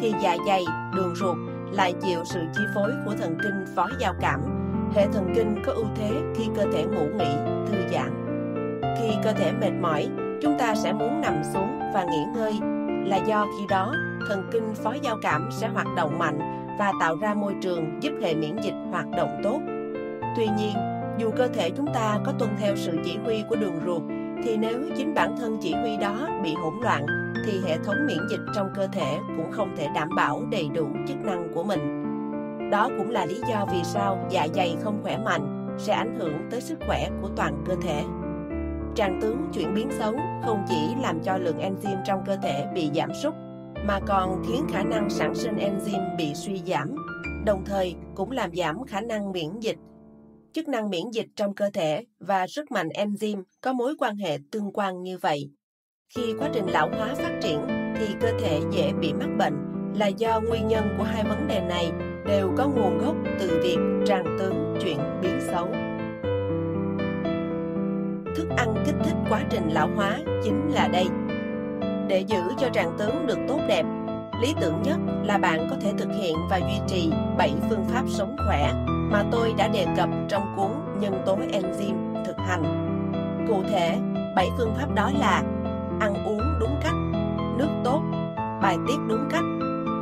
[0.00, 0.64] thì dạ dày,
[0.96, 1.36] đường ruột
[1.72, 4.57] lại chịu sự chi phối của thần kinh phó giao cảm.
[4.94, 8.10] Hệ thần kinh có ưu thế khi cơ thể ngủ nghỉ, thư giãn.
[8.98, 10.08] Khi cơ thể mệt mỏi,
[10.42, 12.52] chúng ta sẽ muốn nằm xuống và nghỉ ngơi
[13.06, 13.94] là do khi đó
[14.28, 16.38] thần kinh phó giao cảm sẽ hoạt động mạnh
[16.78, 19.60] và tạo ra môi trường giúp hệ miễn dịch hoạt động tốt.
[20.36, 20.72] Tuy nhiên,
[21.18, 24.02] dù cơ thể chúng ta có tuân theo sự chỉ huy của đường ruột,
[24.44, 27.06] thì nếu chính bản thân chỉ huy đó bị hỗn loạn,
[27.46, 30.88] thì hệ thống miễn dịch trong cơ thể cũng không thể đảm bảo đầy đủ
[31.08, 31.97] chức năng của mình.
[32.70, 36.38] Đó cũng là lý do vì sao dạ dày không khỏe mạnh sẽ ảnh hưởng
[36.50, 38.02] tới sức khỏe của toàn cơ thể.
[38.94, 42.90] Tràng tướng chuyển biến xấu không chỉ làm cho lượng enzyme trong cơ thể bị
[42.94, 43.34] giảm sút,
[43.84, 46.96] mà còn khiến khả năng sản sinh enzyme bị suy giảm,
[47.46, 49.76] đồng thời cũng làm giảm khả năng miễn dịch.
[50.52, 54.38] Chức năng miễn dịch trong cơ thể và sức mạnh enzyme có mối quan hệ
[54.50, 55.50] tương quan như vậy.
[56.16, 57.60] Khi quá trình lão hóa phát triển
[57.98, 59.54] thì cơ thể dễ bị mắc bệnh
[59.94, 61.92] là do nguyên nhân của hai vấn đề này
[62.28, 65.68] đều có nguồn gốc từ việc tràn tướng chuyển biến xấu
[68.36, 71.06] thức ăn kích thích quá trình lão hóa chính là đây.
[72.08, 73.86] Để giữ cho tràn tướng được tốt đẹp,
[74.40, 78.02] Lý tưởng nhất là bạn có thể thực hiện và duy trì 7 phương pháp
[78.08, 82.62] sống khỏe mà tôi đã đề cập trong cuốn Nhân tố enzyme thực hành.
[83.48, 83.98] Cụ thể,
[84.36, 85.42] 7 phương pháp đó là
[86.00, 86.94] ăn uống đúng cách,
[87.56, 88.02] nước tốt,
[88.62, 89.44] bài tiết đúng cách,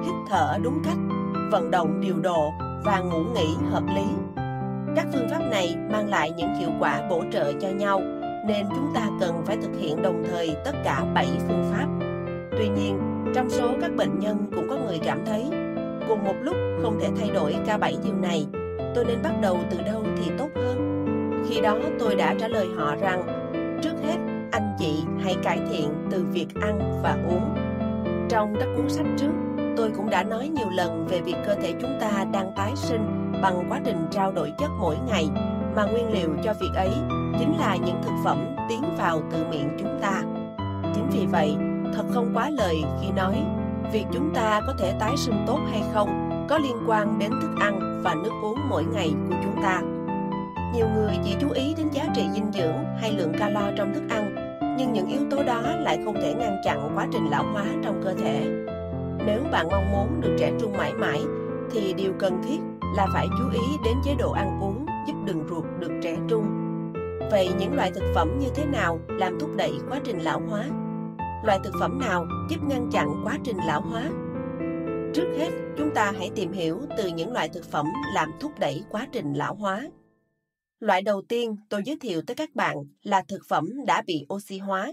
[0.05, 0.99] hít thở đúng cách,
[1.51, 2.53] vận động điều độ
[2.85, 4.05] và ngủ nghỉ hợp lý.
[4.97, 8.01] Các phương pháp này mang lại những hiệu quả bổ trợ cho nhau
[8.47, 11.87] nên chúng ta cần phải thực hiện đồng thời tất cả 7 phương pháp.
[12.59, 13.01] Tuy nhiên,
[13.35, 15.45] trong số các bệnh nhân cũng có người cảm thấy
[16.09, 18.47] cùng một lúc không thể thay đổi cả 7 điều này,
[18.95, 20.77] tôi nên bắt đầu từ đâu thì tốt hơn.
[21.49, 23.23] Khi đó tôi đã trả lời họ rằng
[23.83, 24.17] trước hết
[24.53, 27.55] anh chị hãy cải thiện từ việc ăn và uống.
[28.29, 29.33] Trong các cuốn sách trước,
[29.77, 33.33] tôi cũng đã nói nhiều lần về việc cơ thể chúng ta đang tái sinh
[33.43, 35.29] bằng quá trình trao đổi chất mỗi ngày
[35.77, 36.91] mà nguyên liệu cho việc ấy
[37.39, 40.23] chính là những thực phẩm tiến vào từ miệng chúng ta.
[40.95, 41.57] Chính vì vậy,
[41.95, 43.45] thật không quá lời khi nói
[43.93, 47.51] việc chúng ta có thể tái sinh tốt hay không có liên quan đến thức
[47.61, 49.81] ăn và nước uống mỗi ngày của chúng ta.
[50.75, 54.03] Nhiều người chỉ chú ý đến giá trị dinh dưỡng hay lượng calo trong thức
[54.09, 54.35] ăn,
[54.79, 58.01] nhưng những yếu tố đó lại không thể ngăn chặn quá trình lão hóa trong
[58.05, 58.66] cơ thể.
[59.27, 61.21] Nếu bạn mong muốn được trẻ trung mãi mãi,
[61.71, 62.59] thì điều cần thiết
[62.97, 66.45] là phải chú ý đến chế độ ăn uống giúp đường ruột được trẻ trung.
[67.31, 70.65] Vậy những loại thực phẩm như thế nào làm thúc đẩy quá trình lão hóa?
[71.45, 74.11] Loại thực phẩm nào giúp ngăn chặn quá trình lão hóa?
[75.15, 78.85] Trước hết, chúng ta hãy tìm hiểu từ những loại thực phẩm làm thúc đẩy
[78.91, 79.83] quá trình lão hóa.
[80.81, 84.59] Loại đầu tiên tôi giới thiệu tới các bạn là thực phẩm đã bị oxy
[84.59, 84.93] hóa.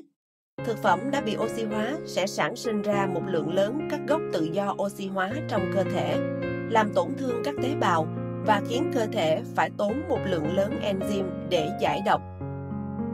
[0.66, 4.22] Thực phẩm đã bị oxy hóa sẽ sản sinh ra một lượng lớn các gốc
[4.34, 6.18] tự do oxy hóa trong cơ thể,
[6.70, 8.08] làm tổn thương các tế bào
[8.46, 12.22] và khiến cơ thể phải tốn một lượng lớn enzyme để giải độc.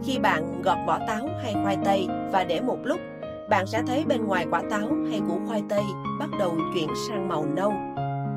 [0.04, 3.00] Khi bạn gọt vỏ táo hay khoai tây và để một lúc,
[3.50, 5.84] bạn sẽ thấy bên ngoài quả táo hay củ khoai tây
[6.20, 7.74] bắt đầu chuyển sang màu nâu.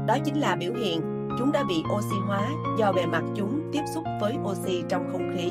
[0.07, 2.49] Đó chính là biểu hiện chúng đã bị oxy hóa
[2.79, 5.51] do bề mặt chúng tiếp xúc với oxy trong không khí.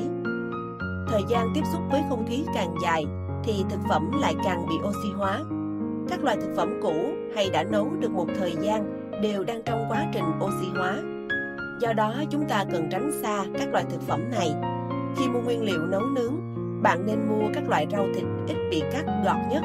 [1.08, 3.04] Thời gian tiếp xúc với không khí càng dài
[3.44, 5.40] thì thực phẩm lại càng bị oxy hóa.
[6.08, 6.94] Các loại thực phẩm cũ
[7.34, 10.96] hay đã nấu được một thời gian đều đang trong quá trình oxy hóa.
[11.80, 14.54] Do đó chúng ta cần tránh xa các loại thực phẩm này.
[15.16, 16.34] Khi mua nguyên liệu nấu nướng,
[16.82, 19.62] bạn nên mua các loại rau thịt ít bị cắt gọt nhất.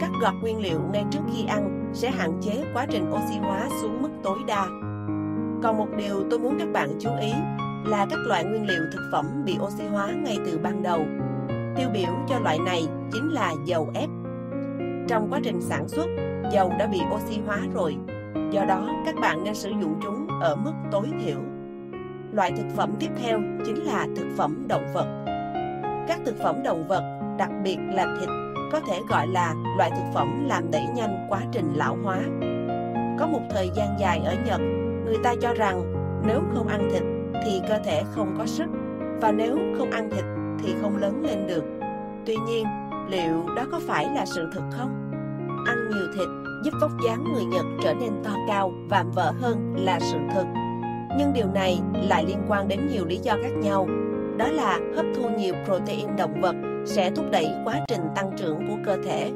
[0.00, 3.68] Cắt gọt nguyên liệu ngay trước khi ăn sẽ hạn chế quá trình oxy hóa
[3.82, 4.66] xuống mức tối đa.
[5.62, 7.32] Còn một điều tôi muốn các bạn chú ý
[7.86, 11.04] là các loại nguyên liệu thực phẩm bị oxy hóa ngay từ ban đầu.
[11.76, 14.08] Tiêu biểu cho loại này chính là dầu ép.
[15.08, 16.06] Trong quá trình sản xuất,
[16.52, 17.96] dầu đã bị oxy hóa rồi,
[18.50, 21.38] do đó các bạn nên sử dụng chúng ở mức tối thiểu.
[22.32, 25.24] Loại thực phẩm tiếp theo chính là thực phẩm động vật.
[26.08, 27.02] Các thực phẩm động vật,
[27.38, 28.28] đặc biệt là thịt,
[28.72, 32.18] có thể gọi là loại thực phẩm làm đẩy nhanh quá trình lão hóa.
[33.18, 34.60] Có một thời gian dài ở Nhật,
[35.04, 35.82] người ta cho rằng
[36.26, 37.02] nếu không ăn thịt
[37.44, 38.66] thì cơ thể không có sức
[39.20, 40.24] và nếu không ăn thịt
[40.62, 41.64] thì không lớn lên được.
[42.26, 42.66] Tuy nhiên,
[43.08, 45.10] liệu đó có phải là sự thật không?
[45.66, 46.28] Ăn nhiều thịt
[46.64, 50.44] giúp vóc dáng người Nhật trở nên to cao, vạm vỡ hơn là sự thật.
[51.18, 53.88] Nhưng điều này lại liên quan đến nhiều lý do khác nhau.
[54.36, 56.54] Đó là hấp thu nhiều protein động vật
[56.86, 59.32] sẽ thúc đẩy quá trình tăng trưởng của cơ thể.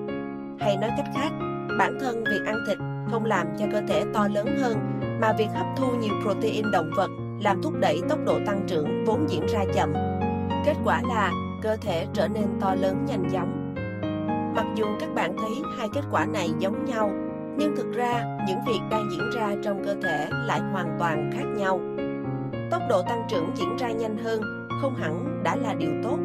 [0.60, 1.30] Hay nói cách khác,
[1.78, 2.78] bản thân việc ăn thịt
[3.10, 4.76] không làm cho cơ thể to lớn hơn,
[5.20, 7.10] mà việc hấp thu nhiều protein động vật
[7.42, 9.92] làm thúc đẩy tốc độ tăng trưởng vốn diễn ra chậm.
[10.64, 13.74] Kết quả là cơ thể trở nên to lớn nhanh chóng.
[14.56, 17.10] Mặc dù các bạn thấy hai kết quả này giống nhau,
[17.56, 21.44] nhưng thực ra những việc đang diễn ra trong cơ thể lại hoàn toàn khác
[21.56, 21.80] nhau.
[22.70, 26.18] Tốc độ tăng trưởng diễn ra nhanh hơn không hẳn đã là điều tốt,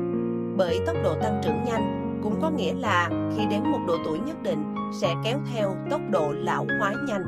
[0.57, 4.19] bởi tốc độ tăng trưởng nhanh cũng có nghĩa là khi đến một độ tuổi
[4.19, 7.23] nhất định sẽ kéo theo tốc độ lão hóa nhanh.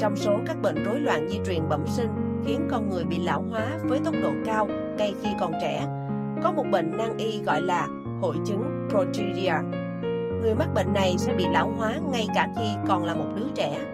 [0.00, 2.10] Trong số các bệnh rối loạn di truyền bẩm sinh
[2.46, 5.86] khiến con người bị lão hóa với tốc độ cao ngay khi còn trẻ.
[6.42, 7.88] Có một bệnh nan y gọi là
[8.20, 9.54] hội chứng progeria.
[10.42, 13.46] Người mắc bệnh này sẽ bị lão hóa ngay cả khi còn là một đứa
[13.54, 13.84] trẻ.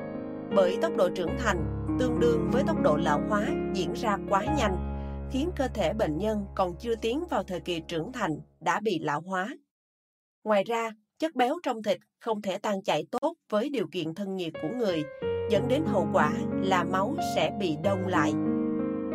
[0.57, 4.45] Bởi tốc độ trưởng thành tương đương với tốc độ lão hóa diễn ra quá
[4.59, 4.77] nhanh,
[5.31, 8.99] khiến cơ thể bệnh nhân còn chưa tiến vào thời kỳ trưởng thành đã bị
[8.99, 9.49] lão hóa.
[10.45, 14.37] Ngoài ra, chất béo trong thịt không thể tan chảy tốt với điều kiện thân
[14.37, 15.05] nhiệt của người,
[15.51, 16.33] dẫn đến hậu quả
[16.63, 18.33] là máu sẽ bị đông lại.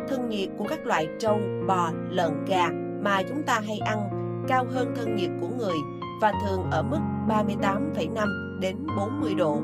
[0.08, 2.70] Thân nhiệt của các loại trâu, bò, lợn, gà
[3.04, 4.10] mà chúng ta hay ăn
[4.48, 5.76] cao hơn thân nhiệt của người
[6.22, 9.62] và thường ở mức 38,5 đến 40 độ.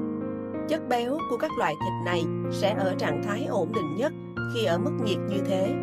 [0.69, 4.13] Chất béo của các loại thịt này sẽ ở trạng thái ổn định nhất
[4.54, 5.75] khi ở mức nhiệt như thế.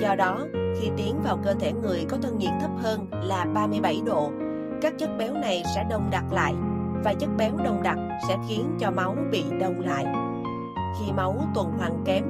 [0.00, 4.02] Do đó, khi tiến vào cơ thể người có thân nhiệt thấp hơn là 37
[4.06, 4.30] độ,
[4.82, 6.54] các chất béo này sẽ đông đặc lại
[7.04, 10.06] và chất béo đông đặc sẽ khiến cho máu bị đông lại.
[11.00, 12.24] Khi máu tuần hoàn kém,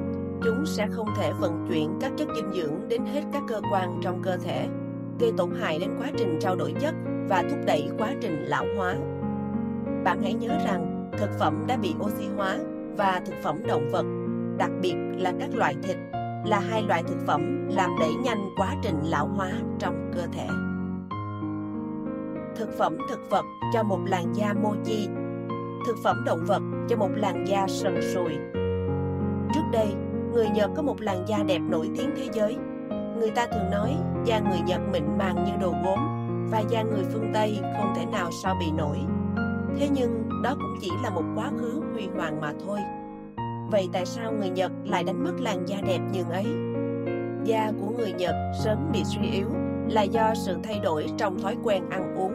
[0.45, 3.99] chúng sẽ không thể vận chuyển các chất dinh dưỡng đến hết các cơ quan
[4.01, 4.67] trong cơ thể,
[5.19, 6.95] gây tổn hại đến quá trình trao đổi chất
[7.29, 8.95] và thúc đẩy quá trình lão hóa.
[10.03, 12.57] Bạn hãy nhớ rằng thực phẩm đã bị oxy hóa
[12.97, 14.05] và thực phẩm động vật,
[14.57, 15.97] đặc biệt là các loại thịt,
[16.45, 20.47] là hai loại thực phẩm làm đẩy nhanh quá trình lão hóa trong cơ thể.
[22.55, 25.07] Thực phẩm thực vật cho một làn da mochi,
[25.87, 28.33] thực phẩm động vật cho một làn da sần sùi.
[29.53, 29.87] Trước đây,
[30.35, 32.55] người Nhật có một làn da đẹp nổi tiếng thế giới.
[33.19, 33.95] Người ta thường nói
[34.25, 35.99] da người Nhật mịn màng như đồ gốm
[36.51, 38.97] và da người phương Tây không thể nào so bị nổi.
[39.79, 42.79] Thế nhưng đó cũng chỉ là một quá khứ huy hoàng mà thôi.
[43.71, 46.45] Vậy tại sao người Nhật lại đánh mất làn da đẹp như ấy?
[47.43, 49.47] Da của người Nhật sớm bị suy yếu
[49.89, 52.33] là do sự thay đổi trong thói quen ăn uống.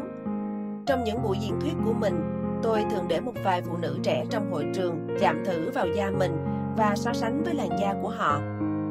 [0.86, 2.20] Trong những buổi diễn thuyết của mình,
[2.62, 6.10] tôi thường để một vài phụ nữ trẻ trong hội trường chạm thử vào da
[6.10, 8.40] mình và so sánh với làn da của họ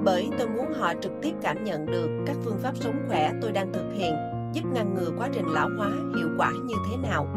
[0.03, 3.51] bởi tôi muốn họ trực tiếp cảm nhận được các phương pháp sống khỏe tôi
[3.51, 4.13] đang thực hiện
[4.53, 7.27] giúp ngăn ngừa quá trình lão hóa hiệu quả như thế nào.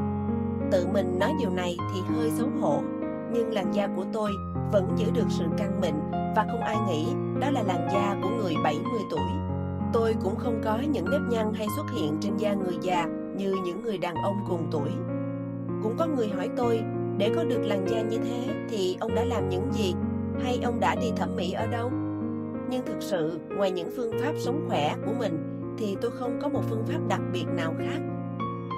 [0.70, 2.82] Tự mình nói điều này thì hơi xấu hổ,
[3.32, 4.30] nhưng làn da của tôi
[4.72, 5.94] vẫn giữ được sự căng mịn
[6.36, 7.06] và không ai nghĩ
[7.40, 9.30] đó là làn da của người 70 tuổi.
[9.92, 13.54] Tôi cũng không có những nếp nhăn hay xuất hiện trên da người già như
[13.64, 14.90] những người đàn ông cùng tuổi.
[15.82, 16.82] Cũng có người hỏi tôi,
[17.18, 19.94] để có được làn da như thế thì ông đã làm những gì?
[20.40, 21.90] Hay ông đã đi thẩm mỹ ở đâu?
[22.70, 25.38] Nhưng thực sự, ngoài những phương pháp sống khỏe của mình,
[25.78, 28.00] thì tôi không có một phương pháp đặc biệt nào khác.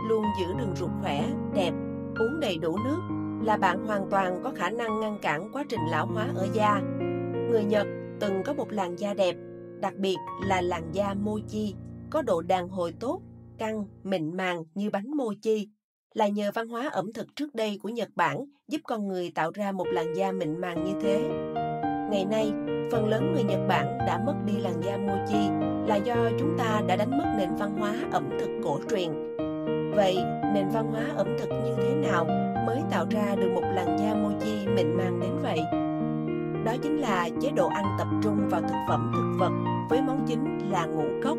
[0.09, 1.73] Luôn giữ đường ruột khỏe, đẹp,
[2.19, 3.01] uống đầy đủ nước
[3.43, 6.81] là bạn hoàn toàn có khả năng ngăn cản quá trình lão hóa ở da.
[7.51, 7.87] Người Nhật
[8.21, 9.37] từng có một làn da đẹp,
[9.81, 11.75] đặc biệt là làn da mochi,
[12.11, 13.21] có độ đàn hồi tốt,
[13.59, 15.69] căng, mịn màng như bánh mochi,
[16.15, 19.51] là nhờ văn hóa ẩm thực trước đây của Nhật Bản giúp con người tạo
[19.55, 21.21] ra một làn da mịn màng như thế.
[22.11, 22.53] Ngày nay,
[22.93, 25.49] phần lớn người Nhật Bản đã mất đi làn da mochi
[25.89, 29.37] là do chúng ta đã đánh mất nền văn hóa ẩm thực cổ truyền.
[29.97, 30.17] Vậy,
[30.55, 32.25] nền văn hóa ẩm thực như thế nào
[32.67, 35.59] mới tạo ra được một làn da mochi mịn màng đến vậy?
[36.65, 39.53] Đó chính là chế độ ăn tập trung vào thực phẩm thực vật
[39.91, 41.39] với món chính là ngũ cốc.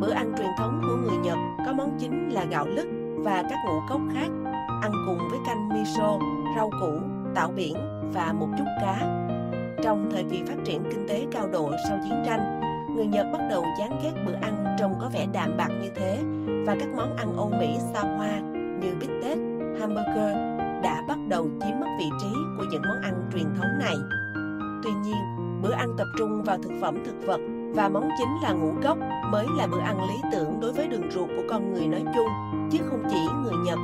[0.00, 3.58] Bữa ăn truyền thống của người Nhật có món chính là gạo lứt và các
[3.66, 4.28] ngũ cốc khác,
[4.82, 6.18] ăn cùng với canh miso,
[6.56, 7.00] rau củ,
[7.34, 7.74] tảo biển
[8.14, 9.24] và một chút cá.
[9.82, 12.60] Trong thời kỳ phát triển kinh tế cao độ sau chiến tranh,
[12.96, 16.18] người Nhật bắt đầu chán ghét bữa ăn trông có vẻ đạm bạc như thế
[16.66, 18.38] và các món ăn Âu Mỹ xa hoa
[18.80, 19.38] như bít tết,
[19.80, 20.36] hamburger
[20.82, 23.96] đã bắt đầu chiếm mất vị trí của những món ăn truyền thống này.
[24.82, 25.22] Tuy nhiên,
[25.62, 27.40] bữa ăn tập trung vào thực phẩm thực vật
[27.74, 28.98] và món chính là ngũ cốc
[29.30, 32.28] mới là bữa ăn lý tưởng đối với đường ruột của con người nói chung,
[32.70, 33.78] chứ không chỉ người Nhật.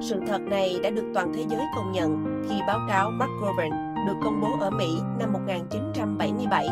[0.00, 3.70] Sự thật này đã được toàn thế giới công nhận khi báo cáo McGovern
[4.06, 6.68] được công bố ở Mỹ năm 1977.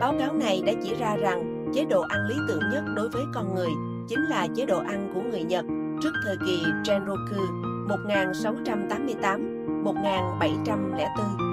[0.00, 3.22] Báo cáo này đã chỉ ra rằng chế độ ăn lý tưởng nhất đối với
[3.34, 3.70] con người
[4.08, 5.64] chính là chế độ ăn của người Nhật
[6.02, 7.40] trước thời kỳ Genroku
[9.84, 11.43] 1688-1704.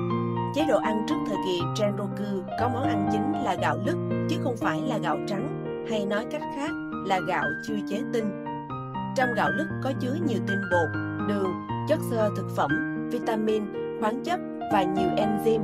[0.55, 3.97] Chế độ ăn trước thời kỳ Genroku có món ăn chính là gạo lứt
[4.29, 5.47] chứ không phải là gạo trắng,
[5.89, 6.71] hay nói cách khác
[7.05, 8.45] là gạo chưa chế tinh.
[9.15, 10.89] Trong gạo lứt có chứa nhiều tinh bột,
[11.27, 11.51] đường,
[11.87, 12.69] chất xơ thực phẩm,
[13.11, 13.63] vitamin,
[14.01, 14.39] khoáng chất
[14.73, 15.63] và nhiều enzyme.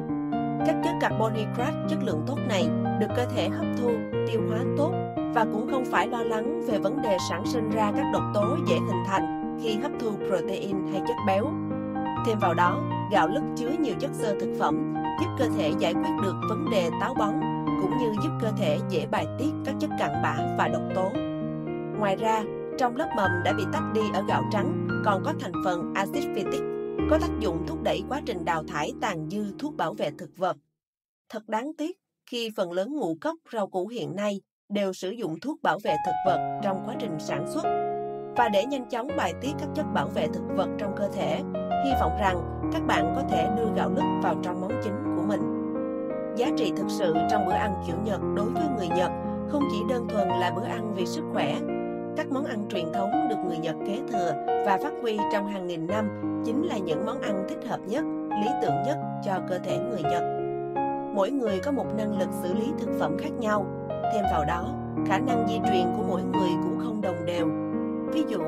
[0.66, 2.70] Các chất carbohydrate chất lượng tốt này
[3.00, 3.90] được cơ thể hấp thu,
[4.28, 4.94] tiêu hóa tốt
[5.34, 8.58] và cũng không phải lo lắng về vấn đề sản sinh ra các độc tố
[8.68, 11.46] dễ hình thành khi hấp thu protein hay chất béo.
[12.26, 15.94] Thêm vào đó, gạo lứt chứa nhiều chất xơ thực phẩm giúp cơ thể giải
[15.94, 17.34] quyết được vấn đề táo bón
[17.82, 21.10] cũng như giúp cơ thể dễ bài tiết các chất cặn bã và độc tố.
[22.00, 22.44] Ngoài ra,
[22.78, 26.24] trong lớp mầm đã bị tách đi ở gạo trắng còn có thành phần axit
[26.36, 26.62] phytic
[27.10, 30.38] có tác dụng thúc đẩy quá trình đào thải tàn dư thuốc bảo vệ thực
[30.38, 30.58] vật.
[31.30, 35.40] Thật đáng tiếc khi phần lớn ngũ cốc rau củ hiện nay đều sử dụng
[35.40, 37.64] thuốc bảo vệ thực vật trong quá trình sản xuất.
[38.38, 41.36] Và để nhanh chóng bài tiết các chất bảo vệ thực vật trong cơ thể,
[41.86, 45.24] hy vọng rằng các bạn có thể đưa gạo lứt vào trong món chính của
[45.28, 45.42] mình.
[46.36, 49.12] Giá trị thực sự trong bữa ăn kiểu Nhật đối với người Nhật
[49.50, 51.56] không chỉ đơn thuần là bữa ăn vì sức khỏe
[52.18, 54.32] các món ăn truyền thống được người Nhật kế thừa
[54.66, 56.10] và phát huy trong hàng nghìn năm
[56.46, 60.02] chính là những món ăn thích hợp nhất, lý tưởng nhất cho cơ thể người
[60.02, 60.24] Nhật.
[61.16, 63.66] Mỗi người có một năng lực xử lý thực phẩm khác nhau,
[64.14, 64.74] thêm vào đó,
[65.08, 67.48] khả năng di truyền của mỗi người cũng không đồng đều.
[68.14, 68.40] Ví dụ,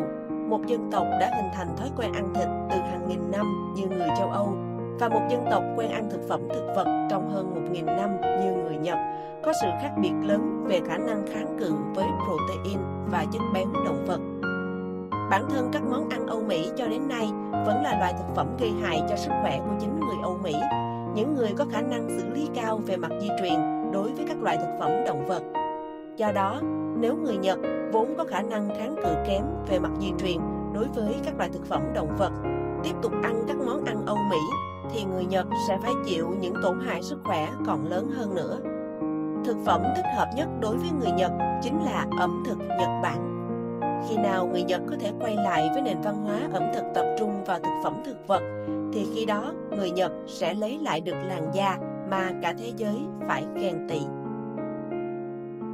[0.49, 3.87] một dân tộc đã hình thành thói quen ăn thịt từ hàng nghìn năm như
[3.87, 4.53] người châu Âu
[4.99, 8.21] và một dân tộc quen ăn thực phẩm thực vật trong hơn một nghìn năm
[8.21, 8.97] như người Nhật
[9.43, 12.79] có sự khác biệt lớn về khả năng kháng cự với protein
[13.11, 14.19] và chất béo động vật.
[15.31, 18.47] bản thân các món ăn Âu Mỹ cho đến nay vẫn là loại thực phẩm
[18.59, 20.55] gây hại cho sức khỏe của chính người Âu Mỹ,
[21.15, 23.59] những người có khả năng xử lý cao về mặt di truyền
[23.91, 25.43] đối với các loại thực phẩm động vật.
[26.17, 26.61] Do đó,
[26.99, 27.59] nếu người Nhật
[27.91, 30.37] vốn có khả năng kháng cự kém về mặt di truyền
[30.73, 32.31] đối với các loại thực phẩm động vật,
[32.83, 34.37] tiếp tục ăn các món ăn Âu Mỹ
[34.93, 38.59] thì người Nhật sẽ phải chịu những tổn hại sức khỏe còn lớn hơn nữa.
[39.45, 41.31] Thực phẩm thích hợp nhất đối với người Nhật
[41.61, 43.35] chính là ẩm thực Nhật Bản.
[44.09, 47.05] Khi nào người Nhật có thể quay lại với nền văn hóa ẩm thực tập
[47.19, 48.41] trung vào thực phẩm thực vật,
[48.93, 51.77] thì khi đó người Nhật sẽ lấy lại được làn da
[52.09, 52.97] mà cả thế giới
[53.27, 53.99] phải ghen tị.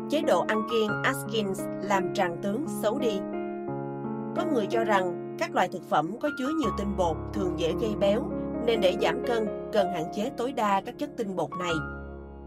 [0.10, 3.20] Chế độ ăn kiêng Atkins làm tràng tướng xấu đi.
[4.36, 7.74] Có người cho rằng các loại thực phẩm có chứa nhiều tinh bột thường dễ
[7.82, 8.24] gây béo,
[8.66, 11.74] nên để giảm cân cần hạn chế tối đa các chất tinh bột này.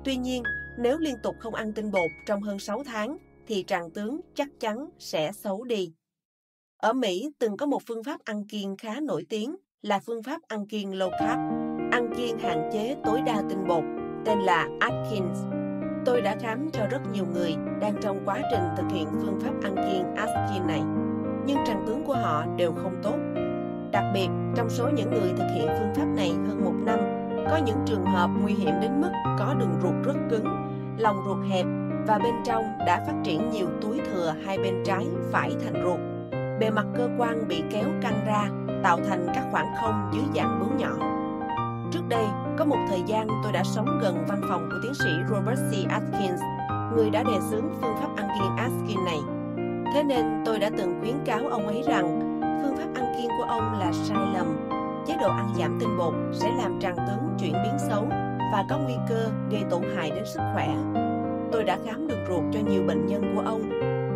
[0.04, 0.42] Tuy nhiên,
[0.78, 4.48] nếu liên tục không ăn tinh bột trong hơn 6 tháng thì tràng tướng chắc
[4.60, 5.92] chắn sẽ xấu đi.
[6.76, 10.40] Ở Mỹ từng có một phương pháp ăn kiêng khá nổi tiếng là phương pháp
[10.48, 11.38] ăn kiêng low carb,
[11.92, 13.84] ăn kiêng hạn chế tối đa tinh bột,
[14.24, 15.57] tên là Atkins.
[16.08, 19.52] Tôi đã khám cho rất nhiều người đang trong quá trình thực hiện phương pháp
[19.62, 20.82] ăn kiêng Atkins này,
[21.46, 23.16] nhưng tràng tướng của họ đều không tốt.
[23.92, 26.98] Đặc biệt, trong số những người thực hiện phương pháp này hơn một năm,
[27.50, 30.44] có những trường hợp nguy hiểm đến mức có đường ruột rất cứng,
[30.98, 31.66] lòng ruột hẹp
[32.06, 36.00] và bên trong đã phát triển nhiều túi thừa hai bên trái phải thành ruột.
[36.60, 38.48] Bề mặt cơ quan bị kéo căng ra,
[38.82, 41.07] tạo thành các khoảng không dưới dạng bướu nhỏ.
[41.90, 42.24] Trước đây,
[42.58, 45.90] có một thời gian tôi đã sống gần văn phòng của tiến sĩ Robert C.
[45.90, 46.40] Atkins,
[46.96, 49.18] người đã đề xướng phương pháp ăn kiêng Atkins này.
[49.94, 52.20] Thế nên tôi đã từng khuyến cáo ông ấy rằng
[52.62, 54.68] phương pháp ăn kiêng của ông là sai lầm.
[55.06, 58.06] Chế độ ăn giảm tinh bột sẽ làm tràng tướng chuyển biến xấu
[58.52, 60.68] và có nguy cơ gây tổn hại đến sức khỏe
[61.52, 63.62] Tôi đã khám được ruột cho nhiều bệnh nhân của ông.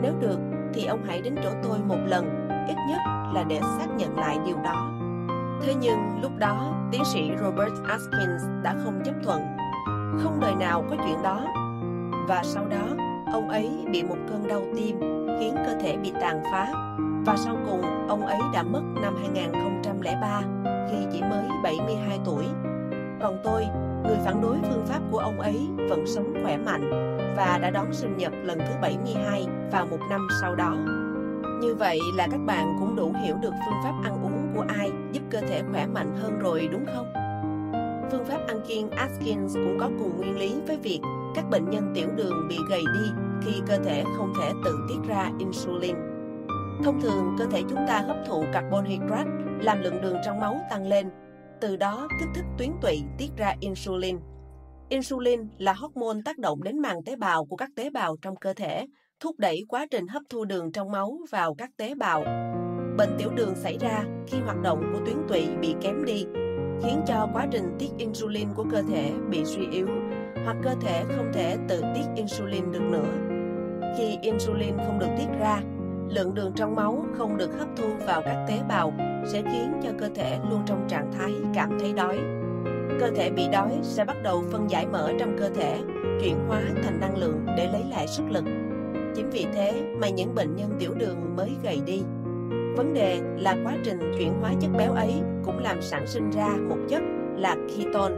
[0.02, 0.38] Nếu được,
[0.74, 2.98] thì ông hãy đến chỗ tôi một lần, ít nhất
[3.34, 4.91] là để xác nhận lại điều đó.
[5.62, 9.40] Thế nhưng lúc đó, tiến sĩ Robert Atkins đã không chấp thuận.
[10.22, 11.46] Không đời nào có chuyện đó.
[12.28, 12.96] Và sau đó,
[13.32, 15.00] ông ấy bị một cơn đau tim
[15.40, 16.72] khiến cơ thể bị tàn phá.
[17.26, 20.42] Và sau cùng, ông ấy đã mất năm 2003
[20.90, 22.44] khi chỉ mới 72 tuổi.
[23.20, 23.66] Còn tôi,
[24.04, 26.90] người phản đối phương pháp của ông ấy vẫn sống khỏe mạnh
[27.36, 31.01] và đã đón sinh nhật lần thứ 72 vào một năm sau đó.
[31.62, 34.90] Như vậy là các bạn cũng đủ hiểu được phương pháp ăn uống của ai
[35.12, 37.12] giúp cơ thể khỏe mạnh hơn rồi đúng không?
[38.10, 41.00] Phương pháp ăn kiêng Atkins cũng có cùng nguyên lý với việc
[41.34, 43.10] các bệnh nhân tiểu đường bị gầy đi
[43.44, 45.96] khi cơ thể không thể tự tiết ra insulin.
[46.84, 50.60] Thông thường, cơ thể chúng ta hấp thụ carbon hydrate làm lượng đường trong máu
[50.70, 51.10] tăng lên,
[51.60, 54.18] từ đó kích thích tuyến tụy tiết ra insulin
[54.88, 58.54] Insulin là hormone tác động đến màng tế bào của các tế bào trong cơ
[58.54, 58.86] thể,
[59.22, 62.24] thúc đẩy quá trình hấp thu đường trong máu vào các tế bào.
[62.98, 66.26] Bệnh tiểu đường xảy ra khi hoạt động của tuyến tụy bị kém đi,
[66.82, 69.86] khiến cho quá trình tiết insulin của cơ thể bị suy yếu
[70.44, 73.12] hoặc cơ thể không thể tự tiết insulin được nữa.
[73.98, 75.60] Khi insulin không được tiết ra,
[76.08, 78.92] lượng đường trong máu không được hấp thu vào các tế bào
[79.26, 82.18] sẽ khiến cho cơ thể luôn trong trạng thái cảm thấy đói
[83.00, 85.78] cơ thể bị đói sẽ bắt đầu phân giải mỡ trong cơ thể,
[86.20, 88.44] chuyển hóa thành năng lượng để lấy lại sức lực.
[89.14, 92.02] Chính vì thế mà những bệnh nhân tiểu đường mới gầy đi.
[92.76, 96.56] Vấn đề là quá trình chuyển hóa chất béo ấy cũng làm sản sinh ra
[96.68, 97.02] một chất
[97.36, 98.14] là ketone,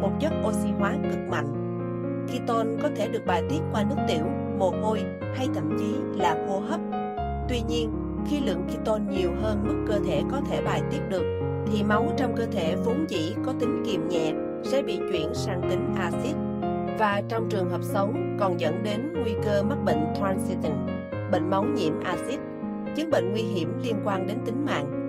[0.00, 1.54] một chất oxy hóa cực mạnh.
[2.32, 4.24] Ketone có thể được bài tiết qua nước tiểu,
[4.58, 5.02] mồ hôi
[5.34, 6.80] hay thậm chí là hô hấp.
[7.48, 7.90] Tuy nhiên,
[8.30, 11.24] khi lượng ketone nhiều hơn mức cơ thể có thể bài tiết được
[11.72, 14.32] thì máu trong cơ thể vốn dĩ có tính kiềm nhẹ
[14.64, 16.47] sẽ bị chuyển sang tính axit
[16.98, 20.72] và trong trường hợp xấu còn dẫn đến nguy cơ mắc bệnh transitin,
[21.32, 22.40] bệnh máu nhiễm axit,
[22.96, 25.04] chứng bệnh nguy hiểm liên quan đến tính mạng.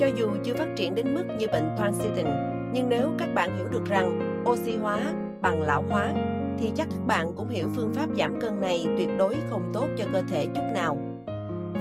[0.00, 2.26] Cho dù chưa phát triển đến mức như bệnh transitin,
[2.72, 4.98] nhưng nếu các bạn hiểu được rằng oxy hóa
[5.40, 6.12] bằng lão hóa,
[6.58, 9.86] thì chắc các bạn cũng hiểu phương pháp giảm cân này tuyệt đối không tốt
[9.96, 10.98] cho cơ thể chút nào.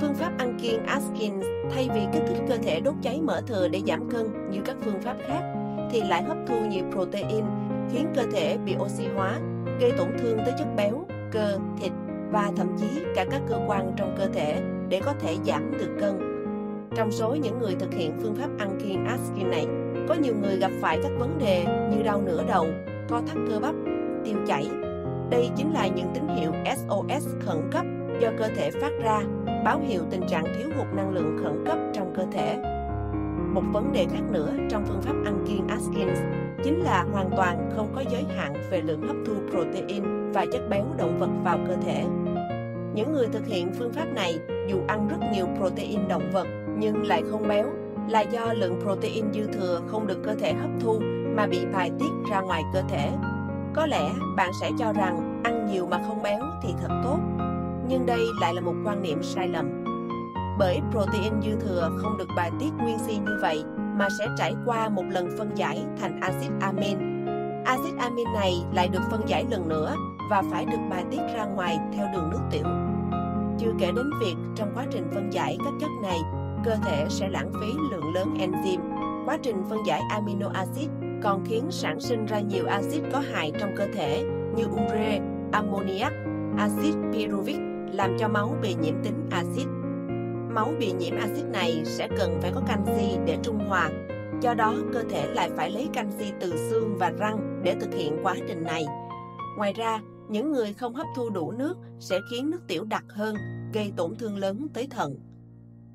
[0.01, 3.67] Phương pháp ăn kiêng Atkins thay vì kích thích cơ thể đốt cháy mỡ thừa
[3.67, 5.41] để giảm cân như các phương pháp khác,
[5.91, 7.45] thì lại hấp thu nhiều protein,
[7.91, 9.39] khiến cơ thể bị oxy hóa,
[9.79, 11.91] gây tổn thương tới chất béo, cơ, thịt
[12.31, 15.97] và thậm chí cả các cơ quan trong cơ thể để có thể giảm được
[15.99, 16.19] cân.
[16.95, 19.65] Trong số những người thực hiện phương pháp ăn kiêng Atkins này,
[20.07, 22.65] có nhiều người gặp phải các vấn đề như đau nửa đầu,
[23.09, 23.75] co thắt cơ bắp,
[24.25, 24.67] tiêu chảy.
[25.29, 27.85] Đây chính là những tín hiệu SOS khẩn cấp
[28.21, 29.21] do cơ thể phát ra
[29.65, 32.72] báo hiệu tình trạng thiếu hụt năng lượng khẩn cấp trong cơ thể.
[33.53, 36.19] Một vấn đề khác nữa trong phương pháp ăn kiêng Atkins
[36.63, 40.61] chính là hoàn toàn không có giới hạn về lượng hấp thu protein và chất
[40.69, 42.05] béo động vật vào cơ thể.
[42.95, 44.39] Những người thực hiện phương pháp này
[44.69, 46.47] dù ăn rất nhiều protein động vật
[46.77, 47.65] nhưng lại không béo
[48.09, 50.99] là do lượng protein dư thừa không được cơ thể hấp thu
[51.35, 53.11] mà bị bài tiết ra ngoài cơ thể.
[53.73, 57.19] Có lẽ bạn sẽ cho rằng ăn nhiều mà không béo thì thật tốt,
[57.87, 59.83] nhưng đây lại là một quan niệm sai lầm.
[60.59, 63.63] Bởi protein dư thừa không được bài tiết nguyên si như vậy
[63.97, 66.97] mà sẽ trải qua một lần phân giải thành axit amin.
[67.65, 69.95] Axit amin này lại được phân giải lần nữa
[70.29, 72.63] và phải được bài tiết ra ngoài theo đường nước tiểu.
[73.59, 76.19] Chưa kể đến việc trong quá trình phân giải các chất này,
[76.65, 78.81] cơ thể sẽ lãng phí lượng lớn enzyme.
[79.25, 80.89] Quá trình phân giải amino acid
[81.23, 84.23] còn khiến sản sinh ra nhiều axit có hại trong cơ thể
[84.55, 85.19] như ure,
[85.51, 86.13] ammoniac,
[86.57, 87.57] axit pyruvic
[87.91, 89.67] làm cho máu bị nhiễm tính axit.
[90.53, 93.89] Máu bị nhiễm axit này sẽ cần phải có canxi để trung hòa.
[94.41, 98.17] Do đó, cơ thể lại phải lấy canxi từ xương và răng để thực hiện
[98.23, 98.85] quá trình này.
[99.57, 99.99] Ngoài ra,
[100.29, 103.35] những người không hấp thu đủ nước sẽ khiến nước tiểu đặc hơn,
[103.73, 105.15] gây tổn thương lớn tới thận.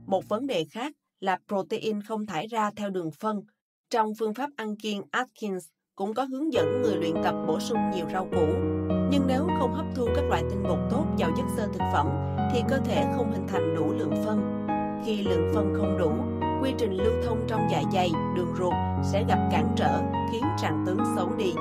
[0.06, 3.42] Một vấn đề khác là protein không thải ra theo đường phân.
[3.90, 7.78] Trong phương pháp ăn kiêng Atkins cũng có hướng dẫn người luyện tập bổ sung
[7.94, 8.46] nhiều rau củ.
[9.10, 12.37] Nhưng nếu không hấp thu các loại tinh bột tốt vào chất xơ thực phẩm
[12.52, 14.66] thì cơ thể không hình thành đủ lượng phân.
[15.04, 16.10] Khi lượng phân không đủ,
[16.62, 20.00] quy trình lưu thông trong dạ dày, đường ruột sẽ gặp cản trở
[20.32, 21.54] khiến trạng tướng xấu đi.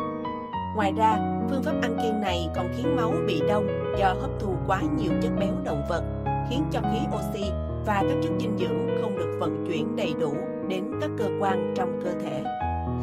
[0.76, 1.18] Ngoài ra,
[1.50, 3.68] phương pháp ăn kiêng này còn khiến máu bị đông
[4.00, 6.04] do hấp thu quá nhiều chất béo động vật,
[6.50, 7.52] khiến cho khí oxy
[7.86, 10.34] và các chất dinh dưỡng không được vận chuyển đầy đủ
[10.68, 12.44] đến các cơ quan trong cơ thể.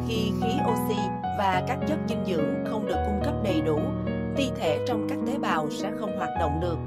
[0.07, 1.01] Khi khí oxy
[1.37, 3.79] và các chất dinh dưỡng không được cung cấp đầy đủ,
[4.35, 6.77] ti thể trong các tế bào sẽ không hoạt động được,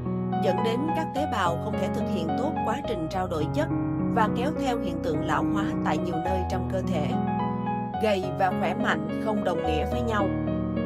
[0.44, 3.68] dẫn đến các tế bào không thể thực hiện tốt quá trình trao đổi chất
[4.14, 7.06] và kéo theo hiện tượng lão hóa tại nhiều nơi trong cơ thể.
[8.02, 10.26] Gầy và khỏe mạnh không đồng nghĩa với nhau.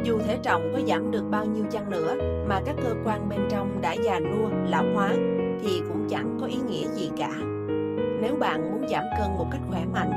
[0.05, 2.15] Dù thể trọng có giảm được bao nhiêu chăng nữa
[2.49, 5.09] mà các cơ quan bên trong đã già nua, lão hóa
[5.63, 7.31] thì cũng chẳng có ý nghĩa gì cả.
[8.21, 10.11] Nếu bạn muốn giảm cân một cách khỏe mạnh,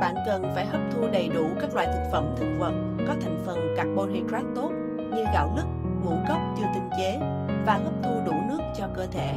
[0.00, 2.72] bạn cần phải hấp thu đầy đủ các loại thực phẩm thực vật
[3.08, 5.66] có thành phần carbohydrate tốt như gạo lứt,
[6.04, 7.18] ngũ cốc chưa tinh chế
[7.66, 9.34] và hấp thu đủ nước cho cơ thể.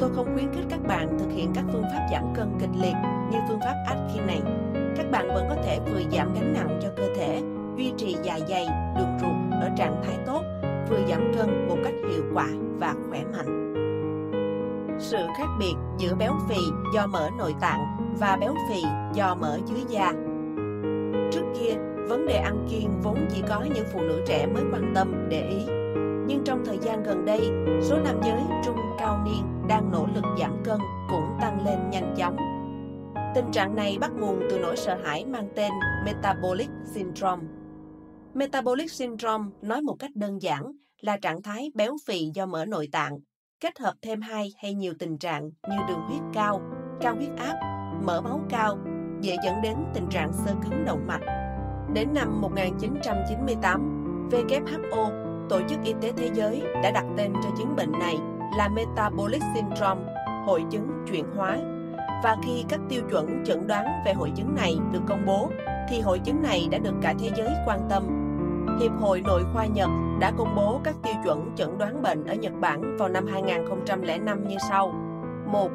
[0.00, 2.94] Tôi không khuyến khích các bạn thực hiện các phương pháp giảm cân kịch liệt
[3.30, 4.40] như phương pháp Atkins này.
[4.96, 7.42] Các bạn vẫn có thể vừa giảm gánh nặng cho cơ thể,
[7.76, 10.42] duy trì dạ dày, đường ruột ở trạng thái tốt,
[10.90, 12.48] vừa giảm cân một cách hiệu quả
[12.78, 13.66] và khỏe mạnh
[14.98, 16.58] sự khác biệt giữa béo phì
[16.94, 17.80] do mỡ nội tạng
[18.18, 18.82] và béo phì
[19.14, 20.12] do mỡ dưới da.
[21.32, 21.74] Trước kia,
[22.08, 25.48] vấn đề ăn kiêng vốn chỉ có những phụ nữ trẻ mới quan tâm, để
[25.48, 25.85] ý.
[26.26, 27.40] Nhưng trong thời gian gần đây,
[27.82, 30.78] số nam giới trung cao niên đang nỗ lực giảm cân
[31.10, 32.36] cũng tăng lên nhanh chóng.
[33.34, 35.72] Tình trạng này bắt nguồn từ nỗi sợ hãi mang tên
[36.04, 37.42] Metabolic Syndrome.
[38.34, 42.88] Metabolic Syndrome nói một cách đơn giản là trạng thái béo phì do mỡ nội
[42.92, 43.18] tạng
[43.60, 46.60] kết hợp thêm hai hay nhiều tình trạng như đường huyết cao,
[47.00, 47.54] cao huyết áp,
[48.02, 48.78] mỡ máu cao,
[49.20, 51.22] dễ dẫn đến tình trạng sơ cứng động mạch.
[51.92, 57.76] Đến năm 1998, WHO, Tổ chức Y tế Thế giới đã đặt tên cho chứng
[57.76, 58.18] bệnh này
[58.56, 60.02] là Metabolic Syndrome,
[60.46, 61.58] hội chứng chuyển hóa.
[62.24, 65.50] Và khi các tiêu chuẩn chẩn đoán về hội chứng này được công bố,
[65.88, 68.26] thì hội chứng này đã được cả thế giới quan tâm
[68.80, 69.90] Hiệp hội Nội khoa Nhật
[70.20, 74.48] đã công bố các tiêu chuẩn chẩn đoán bệnh ở Nhật Bản vào năm 2005
[74.48, 74.92] như sau.
[75.46, 75.70] 1.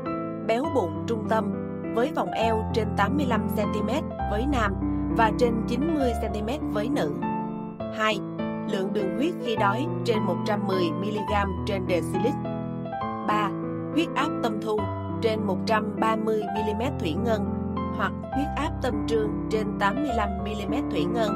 [0.48, 1.54] Béo bụng trung tâm
[1.96, 4.02] với vòng eo trên 85cm
[4.32, 4.74] với nam
[5.18, 7.14] và trên 90cm với nữ.
[7.98, 8.20] 2.
[8.70, 12.34] Lượng đường huyết khi đói trên 110mg trên decilit.
[13.28, 13.50] 3.
[13.94, 14.80] Huyết áp tâm thu
[15.22, 17.46] trên 130mm thủy ngân
[17.98, 21.32] hoặc huyết áp tâm trương trên 85mm thủy ngân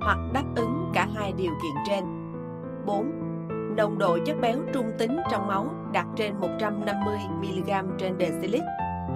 [0.00, 2.04] hoặc đáp ứng cả hai điều kiện trên.
[2.86, 3.10] 4.
[3.76, 8.62] Nồng độ chất béo trung tính trong máu đạt trên 150mg trên decilit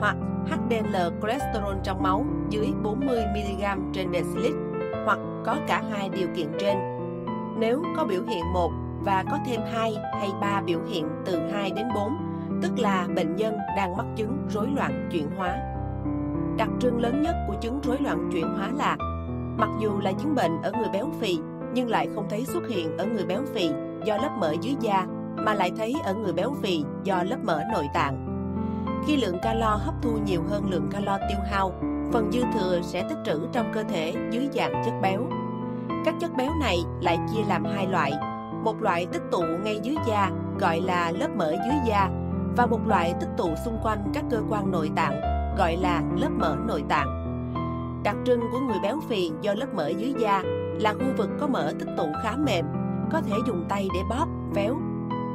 [0.01, 4.55] hoặc HDL cholesterol trong máu dưới 40mg trên decilit
[5.05, 6.91] hoặc có cả hai điều kiện trên.
[7.63, 8.73] Nếu có biểu hiện 1
[9.05, 12.13] và có thêm 2 hay 3 biểu hiện từ 2 đến 4,
[12.63, 15.57] tức là bệnh nhân đang mắc chứng rối loạn chuyển hóa.
[16.57, 18.97] Đặc trưng lớn nhất của chứng rối loạn chuyển hóa là
[19.59, 21.39] Mặc dù là chứng bệnh ở người béo phì,
[21.75, 23.71] nhưng lại không thấy xuất hiện ở người béo phì
[24.05, 25.07] do lớp mỡ dưới da,
[25.37, 28.27] mà lại thấy ở người béo phì do lớp mỡ nội tạng.
[29.07, 31.73] Khi lượng calo hấp thu nhiều hơn lượng calo tiêu hao,
[32.13, 35.41] phần dư thừa sẽ tích trữ trong cơ thể dưới dạng chất béo.
[36.05, 38.12] Các chất béo này lại chia làm hai loại,
[38.64, 40.30] một loại tích tụ ngay dưới da
[40.61, 42.11] gọi là lớp mỡ dưới da
[42.57, 45.20] và một loại tích tụ xung quanh các cơ quan nội tạng
[45.59, 47.22] gọi là lớp mỡ nội tạng.
[48.05, 50.42] Đặc trưng của người béo phì do lớp mỡ dưới da
[50.80, 52.66] là khu vực có mỡ tích tụ khá mềm,
[53.11, 54.76] có thể dùng tay để bóp, véo.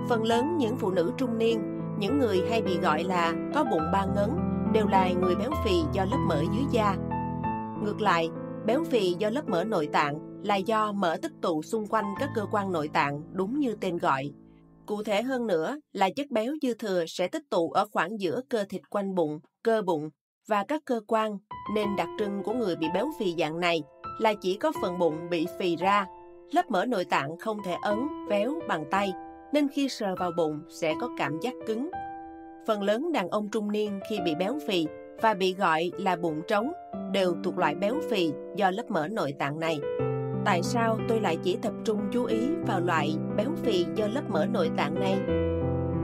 [0.10, 3.92] Phần lớn những phụ nữ trung niên, những người hay bị gọi là có bụng
[3.94, 4.40] ba ngấn,
[4.74, 6.96] đều là người béo phì do lớp mỡ dưới da.
[7.84, 8.30] Ngược lại,
[8.66, 12.30] béo phì do lớp mỡ nội tạng là do mỡ tích tụ xung quanh các
[12.36, 14.32] cơ quan nội tạng đúng như tên gọi.
[14.86, 18.42] Cụ thể hơn nữa là chất béo dư thừa sẽ tích tụ ở khoảng giữa
[18.50, 20.10] cơ thịt quanh bụng, cơ bụng
[20.48, 21.38] và các cơ quan,
[21.76, 23.84] nên đặc trưng của người bị béo phì dạng này
[24.20, 26.06] là chỉ có phần bụng bị phì ra.
[26.52, 29.14] Lớp mỡ nội tạng không thể ấn, véo bằng tay,
[29.54, 31.90] nên khi sờ vào bụng sẽ có cảm giác cứng.
[32.68, 34.88] Phần lớn đàn ông trung niên khi bị béo phì
[35.22, 36.72] và bị gọi là bụng trống
[37.14, 39.80] đều thuộc loại béo phì do lớp mỡ nội tạng này.
[40.48, 42.38] Tại sao tôi lại chỉ tập trung chú ý
[42.68, 45.20] vào loại béo phì do lớp mỡ nội tạng này?